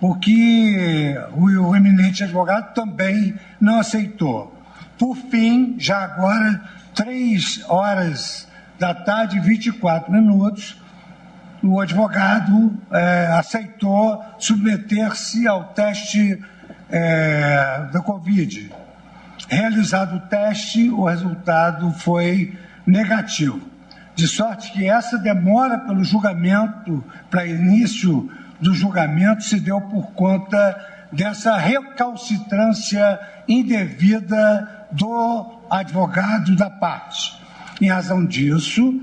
o 0.00 0.14
que 0.14 1.16
o 1.34 1.74
eminente 1.74 2.22
advogado 2.22 2.74
também 2.74 3.34
não 3.60 3.80
aceitou. 3.80 4.54
Por 4.98 5.16
fim, 5.16 5.76
já 5.78 5.98
agora, 5.98 6.60
três 6.94 7.64
horas 7.68 8.46
da 8.78 8.94
tarde, 8.94 9.40
24 9.40 10.12
minutos, 10.12 10.76
o 11.62 11.80
advogado 11.80 12.72
é, 12.92 13.26
aceitou 13.32 14.22
submeter-se 14.38 15.48
ao 15.48 15.64
teste 15.64 16.40
é, 16.88 17.88
da 17.92 18.00
Covid. 18.00 18.70
Realizado 19.48 20.16
o 20.16 20.20
teste, 20.20 20.90
o 20.90 21.04
resultado 21.04 21.90
foi 21.92 22.56
negativo 22.86 23.60
de 24.18 24.26
sorte 24.26 24.72
que 24.72 24.90
essa 24.90 25.16
demora 25.16 25.78
pelo 25.78 26.02
julgamento, 26.02 27.04
para 27.30 27.46
início 27.46 28.28
do 28.60 28.74
julgamento, 28.74 29.44
se 29.44 29.60
deu 29.60 29.80
por 29.80 30.10
conta 30.10 30.76
dessa 31.12 31.56
recalcitrância 31.56 33.20
indevida 33.46 34.86
do 34.90 35.60
advogado 35.70 36.56
da 36.56 36.68
parte. 36.68 37.40
Em 37.80 37.88
razão 37.88 38.26
disso, 38.26 39.00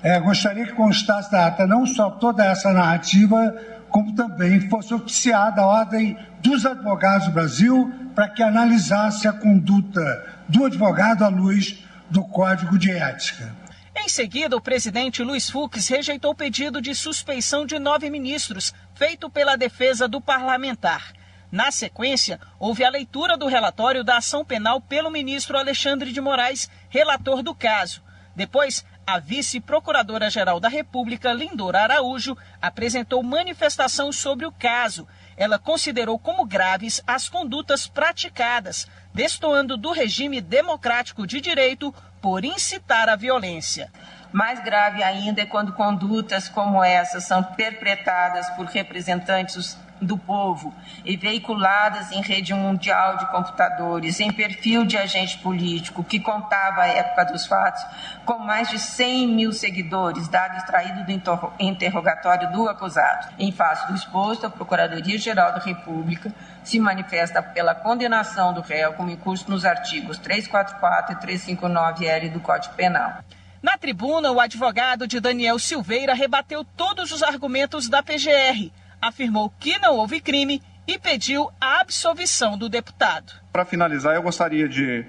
é, 0.00 0.20
gostaria 0.20 0.64
que 0.64 0.74
constasse 0.74 1.32
da 1.32 1.48
ata 1.48 1.66
não 1.66 1.84
só 1.84 2.08
toda 2.08 2.44
essa 2.44 2.72
narrativa, 2.72 3.56
como 3.88 4.14
também 4.14 4.68
fosse 4.68 4.94
oficiada 4.94 5.62
a 5.62 5.66
ordem 5.66 6.16
dos 6.40 6.64
advogados 6.64 7.26
do 7.26 7.32
Brasil 7.32 7.92
para 8.14 8.28
que 8.28 8.42
analisasse 8.42 9.26
a 9.26 9.32
conduta 9.32 10.42
do 10.48 10.64
advogado 10.64 11.24
à 11.24 11.28
luz 11.28 11.82
do 12.10 12.24
Código 12.24 12.78
de 12.78 12.90
Ética. 12.90 13.54
Em 13.94 14.08
seguida, 14.08 14.56
o 14.56 14.60
presidente 14.60 15.22
Luiz 15.22 15.50
Fux 15.50 15.86
rejeitou 15.88 16.32
o 16.32 16.34
pedido 16.34 16.80
de 16.80 16.94
suspeição 16.94 17.64
de 17.66 17.78
nove 17.78 18.08
ministros, 18.10 18.72
feito 18.94 19.30
pela 19.30 19.56
defesa 19.56 20.08
do 20.08 20.20
parlamentar. 20.20 21.12
Na 21.50 21.70
sequência, 21.70 22.40
houve 22.58 22.82
a 22.82 22.90
leitura 22.90 23.36
do 23.36 23.46
relatório 23.46 24.02
da 24.02 24.16
ação 24.16 24.44
penal 24.44 24.80
pelo 24.80 25.10
ministro 25.10 25.58
Alexandre 25.58 26.10
de 26.10 26.20
Moraes, 26.20 26.70
relator 26.88 27.42
do 27.42 27.54
caso. 27.54 28.02
Depois, 28.34 28.84
a 29.06 29.18
vice-procuradora-geral 29.18 30.58
da 30.58 30.68
República, 30.68 31.32
Lindora 31.32 31.80
Araújo, 31.80 32.36
apresentou 32.60 33.22
manifestação 33.22 34.10
sobre 34.10 34.46
o 34.46 34.52
caso. 34.52 35.06
Ela 35.36 35.58
considerou 35.58 36.18
como 36.18 36.44
graves 36.44 37.02
as 37.06 37.28
condutas 37.28 37.86
praticadas, 37.86 38.86
destoando 39.14 39.76
do 39.76 39.92
regime 39.92 40.40
democrático 40.40 41.26
de 41.26 41.40
direito 41.40 41.94
por 42.20 42.44
incitar 42.44 43.08
a 43.08 43.16
violência. 43.16 43.90
Mais 44.32 44.62
grave 44.62 45.02
ainda 45.02 45.42
é 45.42 45.46
quando 45.46 45.74
condutas 45.74 46.48
como 46.48 46.82
essas 46.82 47.24
são 47.24 47.42
perpetradas 47.42 48.48
por 48.50 48.66
representantes 48.66 49.76
do 50.02 50.18
povo 50.18 50.74
e 51.04 51.16
veiculadas 51.16 52.10
em 52.12 52.20
rede 52.20 52.52
mundial 52.52 53.16
de 53.16 53.26
computadores, 53.30 54.20
em 54.20 54.32
perfil 54.32 54.84
de 54.84 54.96
agente 54.96 55.38
político 55.38 56.04
que 56.04 56.20
contava 56.20 56.82
a 56.82 56.88
época 56.88 57.24
dos 57.26 57.46
fatos 57.46 57.82
com 58.24 58.38
mais 58.38 58.68
de 58.68 58.78
100 58.78 59.28
mil 59.28 59.52
seguidores, 59.52 60.28
dado 60.28 60.56
extraído 60.56 61.04
do 61.04 61.52
interrogatório 61.60 62.50
do 62.52 62.68
acusado. 62.68 63.32
Em 63.38 63.52
face 63.52 63.86
do 63.86 63.94
exposto, 63.94 64.46
a 64.46 64.50
Procuradoria-Geral 64.50 65.52
da 65.52 65.58
República 65.58 66.32
se 66.64 66.78
manifesta 66.78 67.42
pela 67.42 67.74
condenação 67.74 68.52
do 68.52 68.60
réu 68.60 68.92
como 68.94 69.10
em 69.10 69.16
curso 69.16 69.50
nos 69.50 69.64
artigos 69.64 70.18
344 70.18 71.14
e 71.14 71.16
359L 71.16 72.32
do 72.32 72.40
Código 72.40 72.74
Penal. 72.74 73.22
Na 73.62 73.78
tribuna, 73.78 74.32
o 74.32 74.40
advogado 74.40 75.06
de 75.06 75.20
Daniel 75.20 75.56
Silveira 75.56 76.14
rebateu 76.14 76.64
todos 76.64 77.12
os 77.12 77.22
argumentos 77.22 77.88
da 77.88 78.02
PGR 78.02 78.72
afirmou 79.02 79.52
que 79.58 79.76
não 79.80 79.96
houve 79.96 80.20
crime 80.20 80.62
e 80.86 80.96
pediu 80.96 81.50
a 81.60 81.80
absolvição 81.80 82.56
do 82.56 82.68
deputado. 82.68 83.32
Para 83.52 83.64
finalizar, 83.64 84.14
eu 84.14 84.22
gostaria 84.22 84.68
de, 84.68 85.04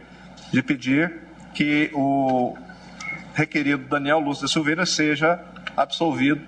de 0.51 0.63
pedir 0.63 1.21
que 1.53 1.91
o 1.93 2.57
requerido 3.35 3.87
Daniel 3.87 4.19
Lúcio 4.19 4.43
da 4.43 4.47
Silveira 4.47 4.85
seja 4.85 5.39
absolvido 5.77 6.41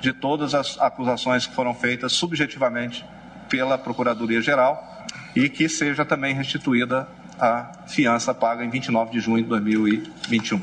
de 0.00 0.12
todas 0.12 0.54
as 0.54 0.78
acusações 0.80 1.46
que 1.46 1.54
foram 1.54 1.74
feitas 1.74 2.12
subjetivamente 2.12 3.04
pela 3.48 3.76
Procuradoria-Geral 3.76 5.06
e 5.34 5.48
que 5.48 5.68
seja 5.68 6.04
também 6.04 6.34
restituída 6.34 7.08
a 7.38 7.72
fiança 7.88 8.32
paga 8.32 8.64
em 8.64 8.70
29 8.70 9.10
de 9.10 9.20
junho 9.20 9.42
de 9.42 9.48
2021. 9.48 10.62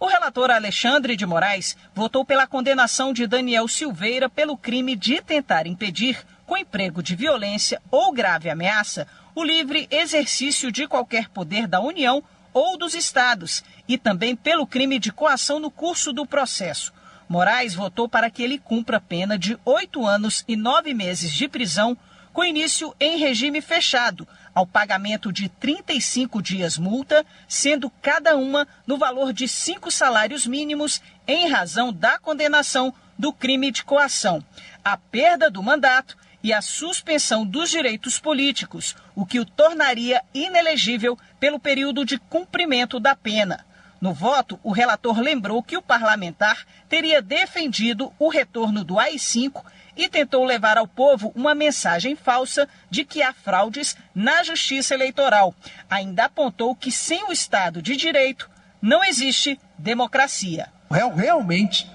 O 0.00 0.06
relator 0.06 0.50
Alexandre 0.50 1.14
de 1.14 1.26
Moraes 1.26 1.76
votou 1.94 2.24
pela 2.24 2.46
condenação 2.46 3.12
de 3.12 3.26
Daniel 3.26 3.68
Silveira 3.68 4.30
pelo 4.30 4.56
crime 4.56 4.96
de 4.96 5.20
tentar 5.20 5.66
impedir, 5.66 6.24
com 6.46 6.56
emprego 6.56 7.02
de 7.02 7.14
violência 7.14 7.82
ou 7.90 8.10
grave 8.10 8.48
ameaça, 8.48 9.06
o 9.34 9.44
livre 9.44 9.86
exercício 9.90 10.72
de 10.72 10.88
qualquer 10.88 11.28
poder 11.28 11.66
da 11.66 11.82
União 11.82 12.24
ou 12.54 12.78
dos 12.78 12.94
estados 12.94 13.62
e 13.86 13.98
também 13.98 14.34
pelo 14.34 14.66
crime 14.66 14.98
de 14.98 15.12
coação 15.12 15.60
no 15.60 15.70
curso 15.70 16.14
do 16.14 16.24
processo. 16.24 16.94
Moraes 17.28 17.74
votou 17.74 18.08
para 18.08 18.30
que 18.30 18.42
ele 18.42 18.58
cumpra 18.58 19.02
pena 19.02 19.38
de 19.38 19.58
oito 19.66 20.06
anos 20.06 20.46
e 20.48 20.56
nove 20.56 20.94
meses 20.94 21.30
de 21.30 21.46
prisão, 21.46 21.94
com 22.32 22.42
início 22.42 22.96
em 22.98 23.18
regime 23.18 23.60
fechado, 23.60 24.26
ao 24.54 24.66
pagamento 24.66 25.32
de 25.32 25.48
35 25.48 26.42
dias 26.42 26.76
multa, 26.76 27.24
sendo 27.48 27.90
cada 28.02 28.36
uma 28.36 28.66
no 28.86 28.98
valor 28.98 29.32
de 29.32 29.46
cinco 29.46 29.90
salários 29.90 30.46
mínimos, 30.46 31.00
em 31.26 31.48
razão 31.48 31.92
da 31.92 32.18
condenação 32.18 32.92
do 33.18 33.32
crime 33.32 33.70
de 33.70 33.84
coação, 33.84 34.42
a 34.84 34.96
perda 34.96 35.50
do 35.50 35.62
mandato 35.62 36.16
e 36.42 36.52
a 36.52 36.62
suspensão 36.62 37.44
dos 37.44 37.70
direitos 37.70 38.18
políticos, 38.18 38.96
o 39.14 39.26
que 39.26 39.38
o 39.38 39.44
tornaria 39.44 40.22
inelegível 40.32 41.18
pelo 41.38 41.60
período 41.60 42.04
de 42.04 42.18
cumprimento 42.18 42.98
da 42.98 43.14
pena. 43.14 43.64
No 44.00 44.14
voto, 44.14 44.58
o 44.62 44.72
relator 44.72 45.20
lembrou 45.20 45.62
que 45.62 45.76
o 45.76 45.82
parlamentar 45.82 46.66
teria 46.88 47.20
defendido 47.20 48.10
o 48.18 48.30
retorno 48.30 48.82
do 48.82 48.98
AI-5 48.98 49.62
e 49.96 50.08
tentou 50.08 50.44
levar 50.44 50.78
ao 50.78 50.86
povo 50.86 51.32
uma 51.34 51.54
mensagem 51.54 52.16
falsa 52.16 52.68
de 52.90 53.04
que 53.04 53.22
há 53.22 53.32
fraudes 53.32 53.96
na 54.14 54.42
justiça 54.42 54.94
eleitoral. 54.94 55.54
Ainda 55.88 56.24
apontou 56.24 56.74
que 56.74 56.90
sem 56.90 57.24
o 57.24 57.32
Estado 57.32 57.82
de 57.82 57.96
Direito 57.96 58.50
não 58.80 59.04
existe 59.04 59.58
democracia. 59.78 60.68
Realmente 61.14 61.90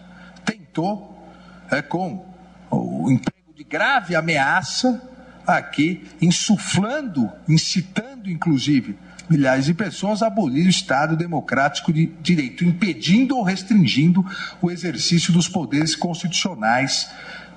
tentou, 0.45 1.29
é, 1.71 1.81
com 1.81 2.25
o 2.69 3.11
emprego 3.11 3.53
de 3.53 3.63
grave 3.63 4.15
ameaça, 4.15 5.01
aqui, 5.45 6.03
insuflando, 6.21 7.31
incitando, 7.47 8.29
inclusive, 8.29 8.97
milhares 9.29 9.65
de 9.65 9.73
pessoas 9.73 10.21
a 10.21 10.27
abolir 10.27 10.65
o 10.65 10.69
Estado 10.69 11.15
democrático 11.15 11.91
de 11.91 12.07
direito, 12.21 12.63
impedindo 12.63 13.37
ou 13.37 13.43
restringindo 13.43 14.25
o 14.61 14.71
exercício 14.71 15.33
dos 15.33 15.47
poderes 15.47 15.95
constitucionais, 15.95 17.09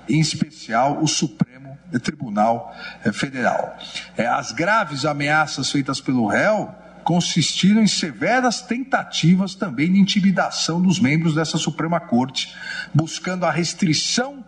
em 0.09 0.19
especial 0.19 1.01
o 1.01 1.07
Supremo 1.07 1.77
Tribunal 2.01 2.75
eh, 3.03 3.11
Federal. 3.11 3.77
É, 4.17 4.27
as 4.27 4.51
graves 4.51 5.05
ameaças 5.05 5.71
feitas 5.71 6.01
pelo 6.01 6.27
réu 6.27 6.73
consistiram 7.03 7.81
em 7.81 7.87
severas 7.87 8.61
tentativas 8.61 9.55
também 9.55 9.91
de 9.91 9.99
intimidação 9.99 10.81
dos 10.81 10.99
membros 10.99 11.33
dessa 11.33 11.57
Suprema 11.57 11.99
Corte, 11.99 12.53
buscando 12.93 13.45
a 13.45 13.51
restrição 13.51 14.45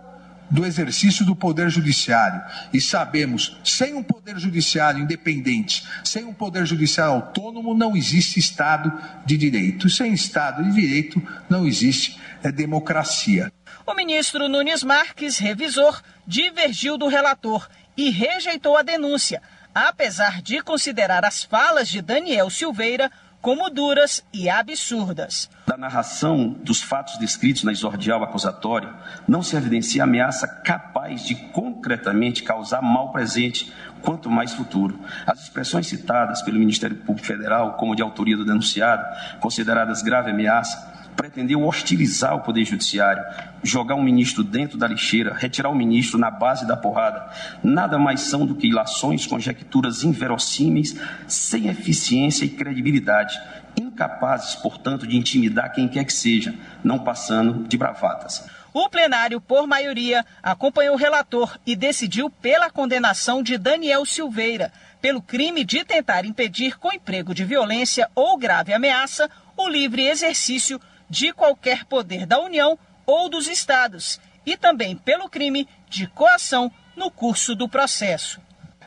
do 0.51 0.65
exercício 0.65 1.25
do 1.25 1.36
poder 1.36 1.70
judiciário. 1.70 2.41
E 2.74 2.82
sabemos, 2.82 3.58
sem 3.63 3.94
um 3.96 4.03
poder 4.03 4.38
judiciário 4.38 5.01
independente, 5.01 5.88
sem 6.03 6.25
um 6.25 6.34
poder 6.34 6.65
judiciário 6.65 7.13
autônomo, 7.13 7.74
não 7.74 7.96
existe 7.96 8.38
Estado 8.38 8.91
de 9.25 9.38
Direito. 9.38 9.89
Sem 9.89 10.13
Estado 10.13 10.62
de 10.62 10.72
Direito, 10.72 11.22
não 11.50 11.65
existe 11.65 12.20
é, 12.44 12.51
democracia. 12.51 13.51
O 13.85 13.95
ministro 13.95 14.47
Nunes 14.47 14.83
Marques, 14.83 15.39
revisor, 15.39 16.01
divergiu 16.25 16.97
do 16.97 17.07
relator 17.07 17.67
e 17.97 18.09
rejeitou 18.09 18.77
a 18.77 18.83
denúncia, 18.83 19.41
apesar 19.73 20.41
de 20.41 20.61
considerar 20.61 21.25
as 21.25 21.43
falas 21.43 21.89
de 21.89 22.01
Daniel 22.01 22.50
Silveira 22.50 23.11
como 23.41 23.71
duras 23.71 24.23
e 24.31 24.47
absurdas. 24.47 25.50
Da 25.65 25.75
narração 25.75 26.50
dos 26.50 26.79
fatos 26.79 27.17
descritos 27.17 27.63
na 27.63 27.71
exordial 27.71 28.23
acusatória, 28.23 28.93
não 29.27 29.41
se 29.41 29.55
evidencia 29.55 30.03
ameaça 30.03 30.47
capaz 30.47 31.23
de 31.23 31.33
concretamente 31.33 32.43
causar 32.43 32.83
mal 32.83 33.11
presente, 33.11 33.73
quanto 34.01 34.29
mais 34.29 34.53
futuro. 34.53 35.00
As 35.25 35.41
expressões 35.41 35.88
citadas 35.88 36.43
pelo 36.43 36.59
Ministério 36.59 36.97
Público 36.97 37.25
Federal 37.27 37.73
como 37.73 37.95
de 37.95 38.03
autoria 38.03 38.38
do 38.38 38.45
denunciado, 38.45 39.03
consideradas 39.39 40.03
grave 40.03 40.29
ameaça, 40.29 40.90
pretendeu 41.22 41.63
hostilizar 41.63 42.36
o 42.36 42.42
Poder 42.42 42.66
Judiciário, 42.66 43.24
jogar 43.62 43.94
um 43.94 44.01
ministro 44.01 44.44
dentro 44.44 44.75
da 44.75 44.88
lixeira, 44.88 45.36
retirar 45.36 45.70
o 45.70 45.75
ministro 45.75 46.18
na 46.18 46.32
base 46.32 46.66
da 46.66 46.75
porrada, 46.75 47.30
nada 47.63 48.00
mais 48.00 48.22
são 48.22 48.44
do 48.44 48.56
que 48.56 48.68
ilações, 48.68 49.28
conjecturas 49.28 50.04
inverossímeis, 50.04 51.00
sem 51.28 51.68
eficiência 51.68 52.44
e 52.44 52.50
credibilidade, 52.50 53.40
incapazes, 53.80 54.55
portanto, 54.55 55.05
de 55.05 55.16
intimidar 55.16 55.72
quem 55.72 55.88
quer 55.88 56.05
que 56.05 56.14
seja, 56.14 56.55
não 56.84 56.98
passando 56.98 57.68
de 57.68 57.77
bravatas. 57.77 58.44
O 58.74 58.90
plenário, 58.90 59.40
por 59.40 59.68
maioria, 59.68 60.25
acompanhou 60.42 60.96
o 60.96 60.98
relator 60.98 61.55
e 61.68 61.75
decidiu 61.75 62.31
pela 62.31 62.72
condenação 62.72 63.44
de 63.44 63.60
Daniel 63.60 64.07
Silveira 64.07 64.74
pelo 65.00 65.22
crime 65.22 65.64
de 65.64 65.84
tentar 65.84 66.25
impedir 66.25 66.79
com 66.79 66.92
emprego 66.92 67.34
de 67.34 67.44
violência 67.44 68.10
ou 68.16 68.38
grave 68.38 68.74
ameaça 68.74 69.29
o 69.57 69.68
livre 69.68 70.07
exercício 70.07 70.79
de 71.11 71.33
qualquer 71.33 71.83
poder 71.83 72.25
da 72.25 72.39
União 72.39 72.79
ou 73.05 73.29
dos 73.29 73.50
Estados, 73.50 74.17
e 74.45 74.55
também 74.55 74.95
pelo 74.95 75.29
crime 75.29 75.67
de 75.89 76.07
coação 76.07 76.71
no 76.95 77.11
curso 77.11 77.53
do 77.53 77.67
processo. 77.67 78.39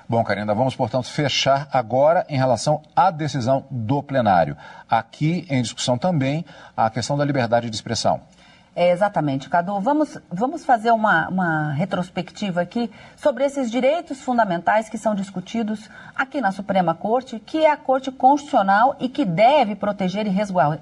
Bom, 0.08 0.24
Karina, 0.24 0.54
vamos, 0.54 0.74
portanto, 0.74 1.06
fechar 1.06 1.68
agora 1.70 2.24
em 2.28 2.38
relação 2.38 2.82
à 2.96 3.10
decisão 3.10 3.66
do 3.70 4.02
plenário. 4.02 4.56
Aqui 4.88 5.46
em 5.50 5.60
discussão 5.60 5.98
também 5.98 6.44
a 6.74 6.88
questão 6.88 7.16
da 7.16 7.24
liberdade 7.24 7.68
de 7.68 7.76
expressão. 7.76 8.20
É, 8.76 8.90
exatamente, 8.90 9.48
Cadu. 9.48 9.78
Vamos, 9.80 10.18
vamos 10.28 10.64
fazer 10.64 10.90
uma, 10.90 11.28
uma 11.28 11.72
retrospectiva 11.72 12.60
aqui 12.60 12.90
sobre 13.16 13.44
esses 13.44 13.70
direitos 13.70 14.20
fundamentais 14.20 14.88
que 14.88 14.98
são 14.98 15.14
discutidos 15.14 15.88
aqui 16.14 16.40
na 16.40 16.50
Suprema 16.50 16.92
Corte, 16.92 17.38
que 17.38 17.64
é 17.64 17.70
a 17.70 17.76
Corte 17.76 18.10
Constitucional 18.10 18.96
e 18.98 19.08
que 19.08 19.24
deve 19.24 19.76
proteger 19.76 20.26
e 20.26 20.30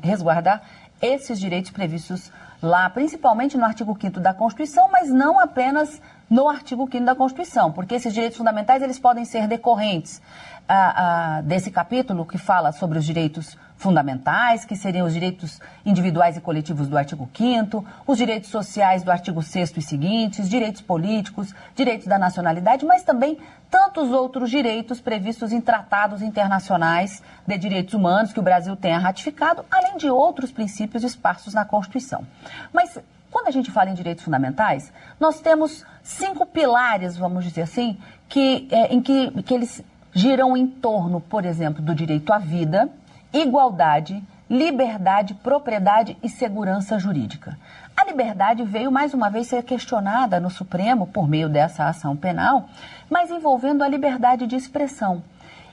resguardar 0.03 0.63
esses 1.03 1.39
direitos 1.41 1.73
previstos 1.73 2.31
lá, 2.63 2.89
principalmente 2.89 3.59
no 3.59 3.65
artigo 3.65 3.99
5 4.01 4.21
da 4.21 4.33
Constituição, 4.33 4.89
mas 4.91 5.11
não 5.11 5.41
apenas 5.41 6.01
no 6.31 6.49
artigo 6.49 6.89
5 6.91 7.05
da 7.05 7.15
Constituição, 7.15 7.73
porque 7.73 7.97
esses 7.97 8.15
direitos 8.15 8.39
fundamentais 8.39 8.83
eles 8.83 8.99
podem 8.99 9.25
ser 9.25 9.49
decorrentes. 9.49 10.23
Ah, 10.69 10.95
ah, 10.97 11.41
desse 11.43 11.73
capítulo 11.73 12.25
que 12.25 12.39
fala 12.39 12.71
sobre 12.71 12.99
os 12.99 13.05
direitos 13.05 13.59
fundamentais, 13.83 14.65
que 14.65 14.77
seriam 14.77 15.07
os 15.07 15.13
direitos 15.13 15.61
individuais 15.85 16.37
e 16.37 16.41
coletivos 16.41 16.89
do 16.89 16.97
artigo 16.97 17.29
5 17.37 17.85
os 18.07 18.17
direitos 18.17 18.49
sociais 18.49 19.03
do 19.03 19.11
artigo 19.11 19.43
6 19.43 19.77
e 19.77 19.83
seguintes, 19.83 20.49
direitos 20.49 20.81
políticos, 20.81 21.55
direitos 21.75 22.07
da 22.07 22.19
nacionalidade, 22.19 22.87
mas 22.87 23.03
também 23.03 23.39
tantos 23.71 24.11
outros 24.11 24.51
direitos 24.51 25.01
previstos 25.01 25.53
em 25.53 25.61
tratados 25.61 26.23
internacionais 26.23 27.23
de 27.47 27.59
direitos 27.59 27.95
humanos 27.95 28.33
que 28.33 28.39
o 28.39 28.43
Brasil 28.43 28.77
tenha 28.77 28.99
ratificado, 28.99 29.65
além 29.71 29.97
de 29.97 30.09
outros 30.09 30.53
princípios 30.53 31.03
esparsos 31.03 31.55
na 31.55 31.65
Constituição. 31.65 32.27
Mas 32.73 32.99
quando 33.31 33.49
a 33.49 33.51
gente 33.51 33.71
fala 33.71 33.91
em 33.91 33.95
direitos 33.95 34.25
fundamentais, 34.25 34.93
nós 35.19 35.41
temos 35.41 35.85
cinco 36.03 36.45
pilares, 36.45 37.17
vamos 37.17 37.45
dizer 37.45 37.63
assim, 37.63 37.99
que, 38.29 38.69
é, 38.71 38.95
em 38.95 39.01
que, 39.01 39.31
que 39.43 39.55
eles 39.55 39.83
giram 40.13 40.55
em 40.55 40.67
torno, 40.67 41.21
por 41.21 41.47
exemplo, 41.47 41.83
do 41.83 41.95
direito 41.95 42.33
à 42.33 42.39
vida, 42.39 42.91
igualdade, 43.33 44.23
liberdade, 44.49 45.35
propriedade 45.35 46.17
e 46.23 46.29
segurança 46.29 46.99
jurídica. 46.99 47.59
A 47.97 48.05
liberdade 48.05 48.63
veio 48.65 48.91
mais 48.91 49.15
uma 49.15 49.31
vez 49.31 49.47
ser 49.47 49.63
questionada 49.63 50.41
no 50.41 50.51
Supremo 50.51 51.07
por 51.07 51.29
meio 51.29 51.49
dessa 51.49 51.87
ação 51.87 52.17
penal, 52.17 52.69
mas 53.09 53.31
envolvendo 53.31 53.83
a 53.83 53.89
liberdade 53.89 54.47
de 54.47 54.57
expressão. 54.57 55.23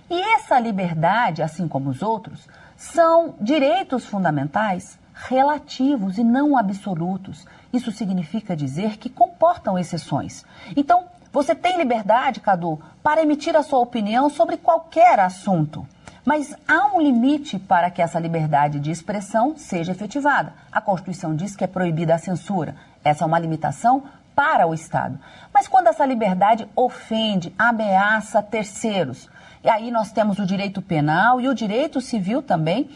E 0.10 0.20
essa 0.34 0.60
liberdade, 0.60 1.42
assim 1.42 1.68
como 1.68 1.90
os 1.90 2.02
outros, 2.02 2.48
são 2.76 3.36
direitos 3.40 4.06
fundamentais 4.06 4.98
relativos 5.28 6.18
e 6.18 6.24
não 6.24 6.58
absolutos. 6.58 7.46
Isso 7.74 7.92
significa 7.92 8.56
dizer 8.56 8.98
que 8.98 9.10
comportam 9.10 9.78
exceções. 9.78 10.46
Então, 10.76 11.06
você 11.32 11.54
tem 11.54 11.78
liberdade, 11.78 12.40
Cadu, 12.40 12.80
para 13.04 13.22
emitir 13.22 13.56
a 13.56 13.62
sua 13.62 13.80
opinião 13.80 14.30
sobre 14.30 14.58
qualquer 14.58 15.20
assunto. 15.20 15.86
Mas 16.30 16.56
há 16.68 16.96
um 16.96 17.02
limite 17.02 17.58
para 17.58 17.90
que 17.90 18.04
essa 18.04 18.20
liberdade 18.20 18.80
de 18.80 18.92
expressão 18.92 19.56
seja 19.58 19.94
efetivada. 19.94 20.54
A 20.72 20.80
Constituição 20.80 21.36
diz 21.36 21.56
que 21.56 21.64
é 21.64 21.68
proibida 21.68 22.14
a 22.14 22.20
censura. 22.20 22.76
Essa 23.04 23.24
é 23.24 23.28
uma 23.28 23.40
limitação 23.40 24.04
para 24.36 24.68
o 24.68 24.74
Estado. 24.76 25.18
Mas 25.52 25.68
quando 25.68 25.88
essa 25.88 26.06
liberdade 26.06 26.70
ofende, 26.76 27.52
ameaça 27.58 28.44
terceiros, 28.44 29.28
e 29.64 29.70
aí 29.72 29.90
nós 29.90 30.12
temos 30.12 30.38
o 30.38 30.46
direito 30.46 30.84
penal 30.84 31.42
e 31.42 31.48
o 31.48 31.56
direito 31.56 32.00
civil 32.00 32.44
também 32.44 32.92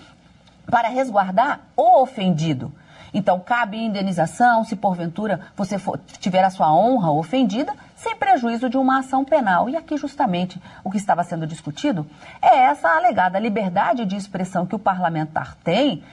para 0.68 0.90
resguardar 0.90 1.62
o 1.76 2.04
ofendido. 2.04 2.72
Então, 3.12 3.40
cabe 3.40 3.78
indenização 3.78 4.64
se 4.64 4.76
porventura 4.76 5.40
você 5.56 5.80
for, 5.80 6.00
tiver 6.20 6.44
a 6.44 6.52
sua 6.52 6.72
honra 6.72 7.10
ofendida, 7.10 7.74
sem 8.04 8.16
prejuízo 8.18 8.70
de 8.70 8.78
uma 8.78 9.00
ação 9.00 9.24
penal. 9.24 9.70
E 9.70 9.78
aqui, 9.78 9.96
justamente, 9.98 10.62
o 10.84 10.92
que 10.92 10.98
estava 10.98 11.24
sendo 11.24 11.48
discutido 11.48 12.06
é 12.42 12.66
essa 12.66 12.90
alegada 12.90 13.40
liberdade 13.40 14.06
de 14.06 14.18
expressão 14.18 14.66
que 14.66 14.76
o 14.76 14.80
parlamentar 14.80 15.56
tem 15.64 16.04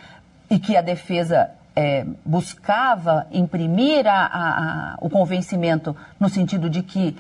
e 0.49 0.59
que 0.59 0.77
a 0.77 0.81
defesa 0.81 1.51
é, 1.75 2.07
buscava 2.25 3.27
imprimir 3.33 4.07
a, 4.07 4.27
a, 4.27 4.93
a, 4.93 4.95
o 5.01 5.11
convencimento 5.11 5.97
no 6.19 6.29
sentido 6.29 6.71
de 6.71 6.83
que, 6.83 7.17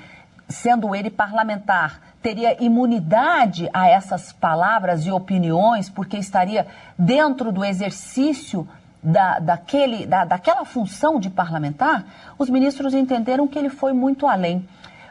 sendo 0.48 0.94
ele 0.94 1.10
parlamentar, 1.10 2.00
teria 2.22 2.62
imunidade 2.62 3.68
a 3.72 3.88
essas 3.88 4.32
palavras 4.32 5.04
e 5.04 5.10
opiniões, 5.10 5.90
porque 5.90 6.16
estaria 6.16 6.66
dentro 6.96 7.50
do 7.50 7.64
exercício 7.64 8.68
da, 9.02 9.38
daquele, 9.38 10.06
da, 10.06 10.24
daquela 10.24 10.64
função 10.64 11.18
de 11.18 11.30
parlamentar, 11.30 12.04
os 12.38 12.50
ministros 12.50 12.94
entenderam 12.94 13.48
que 13.48 13.58
ele 13.58 13.70
foi 13.70 13.92
muito 13.92 14.26
além 14.26 14.66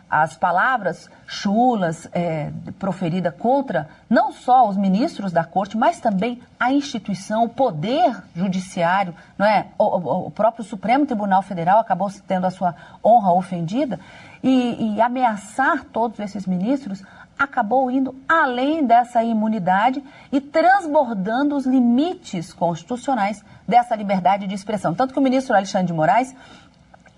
as 0.10 0.36
palavras 0.36 1.08
chulas 1.28 2.10
é, 2.12 2.52
proferidas 2.80 3.34
contra 3.38 3.88
não 4.10 4.32
só 4.32 4.68
os 4.68 4.76
ministros 4.76 5.32
da 5.32 5.44
corte, 5.44 5.78
mas 5.78 6.00
também 6.00 6.42
a 6.60 6.74
instituição, 6.74 7.44
o 7.44 7.50
poder 7.50 8.24
judiciário, 8.36 9.14
não 9.38 9.46
é? 9.46 9.68
O, 9.78 10.26
o 10.26 10.32
próprio 10.32 10.66
Supremo 10.66 11.06
Tribunal 11.06 11.44
Federal 11.44 11.80
acabou 11.80 12.10
tendo 12.28 12.46
a 12.46 12.52
sua 12.52 12.74
honra 13.06 13.32
ofendida 13.34 14.00
e, 14.42 14.96
e 14.96 15.02
ameaçar 15.02 15.84
todos 15.86 16.20
esses 16.20 16.48
ministros 16.48 17.04
acabou 17.40 17.90
indo 17.90 18.14
além 18.28 18.86
dessa 18.86 19.24
imunidade 19.24 20.04
e 20.30 20.42
transbordando 20.42 21.56
os 21.56 21.66
limites 21.66 22.52
constitucionais 22.52 23.42
dessa 23.66 23.96
liberdade 23.96 24.46
de 24.46 24.54
expressão. 24.54 24.94
Tanto 24.94 25.14
que 25.14 25.20
o 25.20 25.24
ministro 25.24 25.56
Alexandre 25.56 25.88
de 25.88 25.94
Moraes 25.94 26.36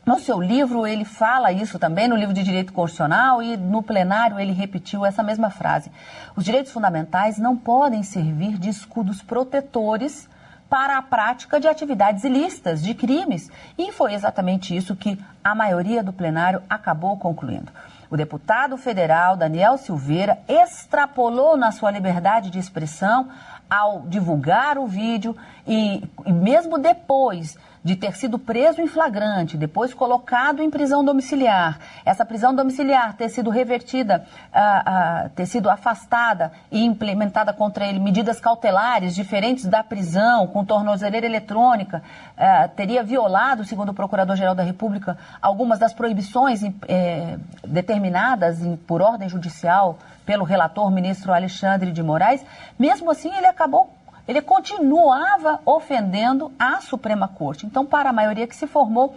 no 0.06 0.20
seu 0.20 0.42
livro, 0.42 0.88
ele 0.88 1.06
fala 1.06 1.52
isso 1.52 1.78
também, 1.78 2.08
no 2.08 2.16
livro 2.16 2.34
de 2.34 2.44
Direito 2.44 2.74
Constitucional, 2.74 3.42
e 3.42 3.56
no 3.56 3.84
plenário 3.84 4.40
ele 4.40 4.52
repetiu 4.52 5.06
essa 5.06 5.22
mesma 5.22 5.52
frase. 5.52 5.92
Os 6.36 6.44
direitos 6.44 6.72
fundamentais 6.72 7.38
não 7.38 7.56
podem 7.56 8.02
servir 8.02 8.58
de 8.58 8.70
escudos 8.70 9.22
protetores 9.22 10.28
para 10.68 10.98
a 10.98 11.02
prática 11.02 11.60
de 11.60 11.68
atividades 11.68 12.24
ilícitas, 12.24 12.82
de 12.82 12.96
crimes. 12.96 13.52
E 13.78 13.92
foi 13.92 14.14
exatamente 14.14 14.76
isso 14.76 14.96
que 14.96 15.20
a 15.44 15.54
maioria 15.54 16.02
do 16.02 16.14
plenário 16.14 16.64
acabou 16.68 17.16
concluindo. 17.18 17.72
O 18.12 18.17
deputado 18.17 18.76
federal 18.76 19.38
Daniel 19.38 19.78
Silveira 19.78 20.39
extrapolou 20.45 21.56
na 21.56 21.71
sua 21.71 21.89
liberdade 21.89 22.50
de 22.50 22.60
expressão 22.60 23.30
ao 23.69 24.02
divulgar 24.02 24.78
o 24.78 24.86
vídeo 24.86 25.34
e, 25.65 26.04
e 26.26 26.34
mesmo 26.34 26.78
depois 26.78 27.58
de 27.84 27.96
ter 27.96 28.15
sido 28.15 28.38
preso 28.38 28.82
em 28.82 28.88
flagrante, 28.88 29.58
depois 29.58 29.94
colocado 29.94 30.62
em 30.62 30.70
prisão 30.70 31.04
domiciliar, 31.04 31.80
essa 32.06 32.24
prisão 32.24 32.54
domiciliar 32.54 33.15
ter 33.15 33.30
sido 33.30 33.50
revertida, 33.50 34.24
uh, 34.54 35.26
uh, 35.26 35.30
ter 35.32 35.46
sido 35.48 35.70
afastada 35.70 36.52
e 36.72 36.84
implementada 36.84 37.52
contra 37.52 37.86
ele 37.86 38.00
medidas 38.00 38.39
cautelares 38.39 39.15
diferentes 39.15 39.65
da 39.65 39.84
prisão, 39.84 40.46
com 40.48 40.63
tornozeleira 40.63 41.26
eletrônica, 41.26 42.04
uh, 42.38 42.70
teria 42.76 43.04
violado, 43.04 43.65
segundo 43.65 43.89
o 43.89 43.94
Procurador-Geral 43.94 44.54
da 44.54 44.63
República, 44.63 45.17
algumas 45.41 45.80
das 45.80 45.94
proibições 45.94 46.62
eh, 46.88 47.38
determinadas 47.67 48.62
em, 48.62 48.76
por 48.76 49.02
ordem 49.02 49.28
judicial 49.28 49.98
pelo 50.26 50.44
relator 50.44 50.89
ministro 50.91 51.34
Alexandre 51.34 51.91
de 51.91 52.04
Moraes, 52.04 52.46
mesmo 52.78 53.10
assim 53.10 53.34
ele 53.36 53.48
acabou 53.48 53.89
ele 54.32 54.41
continuava 54.41 55.60
ofendendo 55.65 56.52
a 56.58 56.80
Suprema 56.80 57.28
Corte. 57.28 57.65
Então, 57.65 57.86
para 57.86 58.10
a 58.10 58.13
maioria 58.13 58.48
que 58.48 58.56
se 58.56 58.65
formou, 58.65 59.13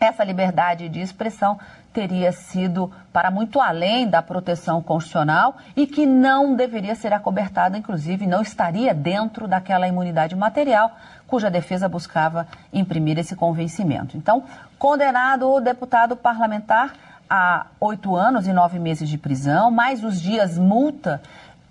essa 0.00 0.24
liberdade 0.24 0.88
de 0.88 1.00
expressão 1.00 1.60
teria 1.92 2.32
sido 2.32 2.90
para 3.12 3.30
muito 3.30 3.60
além 3.60 4.08
da 4.08 4.20
proteção 4.20 4.82
constitucional 4.82 5.56
e 5.76 5.86
que 5.86 6.04
não 6.06 6.56
deveria 6.56 6.96
ser 6.96 7.12
acobertada, 7.12 7.78
inclusive 7.78 8.26
não 8.26 8.42
estaria 8.42 8.92
dentro 8.92 9.46
daquela 9.46 9.86
imunidade 9.86 10.34
material 10.34 10.90
cuja 11.28 11.48
defesa 11.48 11.88
buscava 11.88 12.48
imprimir 12.72 13.18
esse 13.18 13.36
convencimento. 13.36 14.16
Então, 14.16 14.42
condenado 14.76 15.48
o 15.48 15.60
deputado 15.60 16.16
parlamentar 16.16 16.94
a 17.30 17.66
oito 17.80 18.16
anos 18.16 18.48
e 18.48 18.52
nove 18.52 18.78
meses 18.78 19.08
de 19.08 19.16
prisão, 19.16 19.70
mais 19.70 20.02
os 20.02 20.20
dias 20.20 20.58
multa 20.58 21.22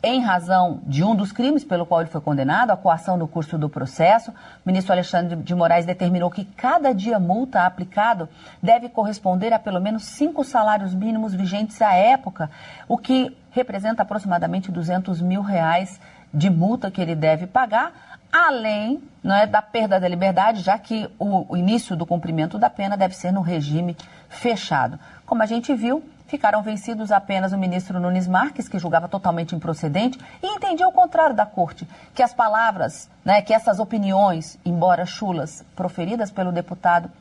em 0.04 0.20
razão 0.20 0.82
de 0.86 1.04
um 1.04 1.16
dos 1.16 1.32
crimes 1.32 1.64
pelo 1.64 1.86
qual 1.86 2.02
ele 2.02 2.10
foi 2.10 2.22
condenado, 2.22 2.72
a 2.72 2.78
coação 2.78 3.18
no 3.18 3.28
curso 3.28 3.58
do 3.58 3.70
processo. 3.70 4.32
O 4.32 4.34
ministro 4.66 4.94
Alexandre 4.94 5.36
de 5.36 5.54
Moraes 5.54 5.86
determinou 5.86 6.32
que 6.32 6.44
cada 6.44 6.94
dia 6.94 7.20
multa 7.20 7.66
aplicado 7.66 8.28
deve 8.62 8.90
corresponder 8.90 9.54
a 9.54 9.60
pelo 9.60 9.80
menos 9.80 10.04
cinco 10.04 10.44
salários 10.44 10.94
mínimos 10.94 11.34
vigentes 11.34 11.82
à 11.82 11.94
época, 11.94 12.50
o 12.88 12.98
que 12.98 13.36
representa 13.52 14.02
aproximadamente 14.02 14.72
200 14.72 15.22
mil 15.22 15.42
reais 15.42 16.00
de 16.34 16.50
multa 16.50 16.90
que 16.90 17.02
ele 17.02 17.14
deve 17.14 17.46
pagar, 17.46 18.20
além 18.32 19.04
não 19.22 19.36
é, 19.36 19.46
da 19.46 19.62
perda 19.62 20.00
da 20.00 20.08
liberdade, 20.08 20.62
já 20.62 20.80
que 20.80 21.08
o, 21.20 21.54
o 21.54 21.58
início 21.58 21.96
do 21.96 22.06
cumprimento 22.06 22.58
da 22.58 22.70
pena 22.70 22.98
deve 22.98 23.16
ser 23.16 23.32
no 23.32 23.42
regime 23.42 23.96
fechado. 24.30 24.98
Como 25.26 25.44
a 25.44 25.46
gente 25.46 25.76
viu, 25.76 26.04
Ficaram 26.32 26.64
vencidos 26.64 27.12
apenas 27.12 27.52
o 27.52 27.58
ministro 27.58 28.00
Nunes 28.00 28.26
Marques, 28.26 28.70
que 28.70 28.80
julgava 28.80 29.10
totalmente 29.10 29.54
improcedente, 29.54 30.18
e 30.42 30.48
entendia 30.48 30.88
o 30.88 30.92
contrário 30.94 31.36
da 31.36 31.46
corte, 31.46 31.86
que 32.16 32.24
as 32.24 32.34
palavras, 32.34 33.10
né, 33.26 33.42
que 33.42 33.54
essas 33.54 33.80
opiniões, 33.80 34.58
embora 34.64 35.06
chulas, 35.06 35.62
proferidas 35.76 36.32
pelo 36.32 36.54
deputado, 36.54 37.12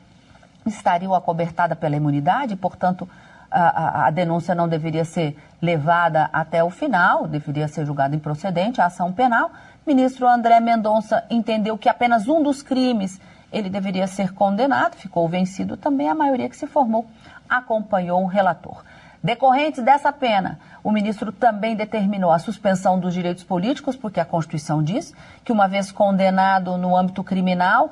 estariam 0.65 1.13
acobertadas 1.13 1.77
pela 1.77 1.93
imunidade, 1.93 2.55
portanto, 2.55 3.05
a, 3.51 3.59
a, 3.59 4.07
a, 4.07 4.11
denúncia 4.11 4.55
não 4.55 4.65
deveria 4.65 5.03
ser 5.03 5.37
levada 5.61 6.29
até 6.31 6.63
o 6.63 6.69
final, 6.69 7.27
deveria 7.27 7.67
ser 7.67 7.85
julgada 7.85 8.15
improcedente, 8.15 8.79
a 8.79 8.85
ação 8.85 9.11
penal. 9.11 9.51
Ministro 9.85 10.25
André 10.25 10.61
Mendonça 10.61 11.25
entendeu 11.29 11.77
que 11.77 11.89
apenas 11.89 12.29
um 12.29 12.41
dos 12.41 12.63
crimes 12.63 13.19
ele 13.51 13.69
deveria 13.69 14.07
ser 14.07 14.31
condenado, 14.33 14.95
ficou 14.95 15.27
vencido 15.27 15.75
também, 15.75 16.07
a 16.07 16.15
maioria 16.15 16.47
que 16.47 16.55
se 16.55 16.65
formou 16.65 17.05
acompanhou 17.49 18.23
o 18.23 18.27
relator. 18.27 18.81
Decorrentes 19.23 19.83
dessa 19.83 20.11
pena, 20.11 20.59
o 20.83 20.91
ministro 20.91 21.31
também 21.31 21.75
determinou 21.75 22.31
a 22.31 22.39
suspensão 22.39 22.99
dos 22.99 23.13
direitos 23.13 23.43
políticos, 23.43 23.95
porque 23.95 24.19
a 24.19 24.25
Constituição 24.25 24.81
diz 24.81 25.13
que, 25.43 25.51
uma 25.51 25.67
vez 25.67 25.91
condenado 25.91 26.75
no 26.77 26.97
âmbito 26.97 27.23
criminal, 27.23 27.91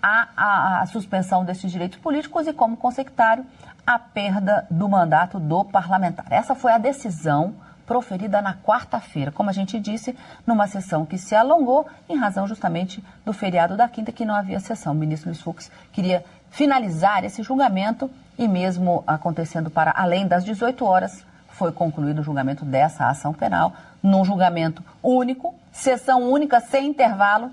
há 0.00 0.28
a, 0.36 0.80
a 0.82 0.86
suspensão 0.86 1.44
desses 1.44 1.72
direitos 1.72 1.98
políticos 1.98 2.46
e, 2.46 2.52
como 2.52 2.76
consectário, 2.76 3.44
a 3.84 3.98
perda 3.98 4.66
do 4.70 4.88
mandato 4.88 5.40
do 5.40 5.64
parlamentar. 5.64 6.26
Essa 6.30 6.54
foi 6.54 6.72
a 6.72 6.78
decisão 6.78 7.54
proferida 7.84 8.40
na 8.40 8.54
quarta-feira, 8.54 9.32
como 9.32 9.50
a 9.50 9.52
gente 9.52 9.80
disse, 9.80 10.16
numa 10.46 10.68
sessão 10.68 11.06
que 11.06 11.18
se 11.18 11.34
alongou 11.34 11.88
em 12.08 12.16
razão 12.16 12.46
justamente 12.46 13.02
do 13.24 13.32
feriado 13.32 13.76
da 13.76 13.88
quinta, 13.88 14.12
que 14.12 14.26
não 14.26 14.34
havia 14.34 14.60
sessão. 14.60 14.92
O 14.92 14.96
ministro 14.96 15.30
Luiz 15.30 15.40
Fux 15.40 15.72
queria 15.90 16.22
finalizar 16.50 17.24
esse 17.24 17.42
julgamento 17.42 18.08
e 18.38 18.46
mesmo 18.46 19.02
acontecendo 19.06 19.68
para 19.68 19.92
além 19.96 20.26
das 20.26 20.44
18 20.44 20.84
horas, 20.84 21.24
foi 21.48 21.72
concluído 21.72 22.20
o 22.20 22.22
julgamento 22.22 22.64
dessa 22.64 23.08
ação 23.08 23.34
penal, 23.34 23.72
num 24.00 24.24
julgamento 24.24 24.82
único, 25.02 25.52
sessão 25.72 26.22
única, 26.30 26.60
sem 26.60 26.86
intervalo, 26.86 27.50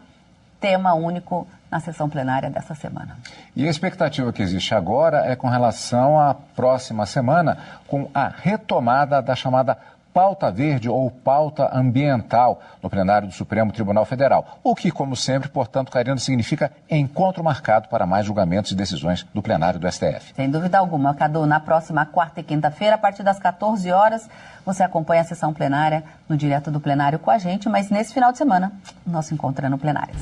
tema 0.62 0.94
único 0.94 1.48
na 1.72 1.80
sessão 1.80 2.08
plenária 2.08 2.50
dessa 2.50 2.76
semana. 2.76 3.18
E 3.56 3.68
a 3.68 3.70
expectativa 3.70 4.32
que 4.32 4.44
existe 4.44 4.76
agora 4.76 5.26
é 5.26 5.36
com 5.36 5.50
relação 5.50 6.20
à 6.20 6.36
próxima 6.36 7.08
semana, 7.08 7.58
com 7.88 8.10
a 8.14 8.28
retomada 8.28 9.22
da 9.22 9.36
chamada 9.36 9.78
pauta 10.16 10.50
verde 10.50 10.88
ou 10.88 11.12
pauta 11.12 11.70
ambiental 11.74 12.62
no 12.82 12.90
plenário 12.90 13.28
do 13.28 13.34
Supremo 13.34 13.74
Tribunal 13.74 14.06
Federal. 14.06 14.60
O 14.64 14.74
que, 14.74 14.90
como 14.90 15.14
sempre, 15.14 15.50
portanto, 15.50 15.92
Karina, 15.92 16.18
significa 16.18 16.72
encontro 16.90 17.44
marcado 17.44 17.90
para 17.90 18.06
mais 18.06 18.26
julgamentos 18.26 18.72
e 18.72 18.76
decisões 18.76 19.28
do 19.34 19.42
plenário 19.42 19.78
do 19.78 19.92
STF. 19.92 20.34
Sem 20.34 20.50
dúvida 20.50 20.80
alguma, 20.80 21.14
Cadu. 21.14 21.46
Na 21.46 21.60
próxima 21.60 22.06
quarta 22.06 22.40
e 22.40 22.44
quinta-feira, 22.44 22.96
a 22.96 22.98
partir 22.98 23.24
das 23.24 23.40
14 23.40 23.92
horas, 23.92 24.30
você 24.66 24.84
acompanha 24.84 25.22
a 25.22 25.26
sessão 25.26 25.54
plenária 25.54 26.02
no 26.30 26.38
Direto 26.38 26.72
do 26.72 26.80
Plenário 26.80 27.20
com 27.20 27.30
a 27.30 27.38
gente, 27.38 27.68
mas 27.68 27.90
nesse 27.90 28.14
final 28.14 28.32
de 28.32 28.38
semana, 28.38 28.72
nosso 29.06 29.34
encontro 29.34 29.66
é 29.66 29.70
no 29.70 29.78
plenário. 29.78 30.16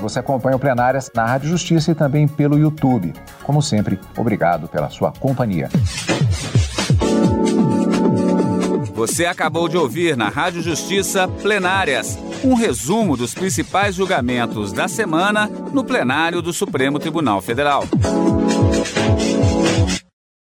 Você 0.00 0.18
acompanha 0.18 0.56
o 0.56 0.58
Plenárias 0.58 1.10
na 1.14 1.24
Rádio 1.24 1.50
Justiça 1.50 1.90
e 1.90 1.94
também 1.94 2.26
pelo 2.26 2.58
YouTube. 2.58 3.12
Como 3.42 3.62
sempre, 3.62 3.98
obrigado 4.16 4.68
pela 4.68 4.88
sua 4.90 5.12
companhia. 5.12 5.68
Você 8.94 9.26
acabou 9.26 9.68
de 9.68 9.76
ouvir 9.76 10.16
na 10.16 10.28
Rádio 10.28 10.60
Justiça 10.60 11.28
Plenárias, 11.28 12.18
um 12.42 12.54
resumo 12.54 13.16
dos 13.16 13.32
principais 13.32 13.94
julgamentos 13.94 14.72
da 14.72 14.88
semana 14.88 15.48
no 15.72 15.84
plenário 15.84 16.42
do 16.42 16.52
Supremo 16.52 16.98
Tribunal 16.98 17.40
Federal. 17.40 17.84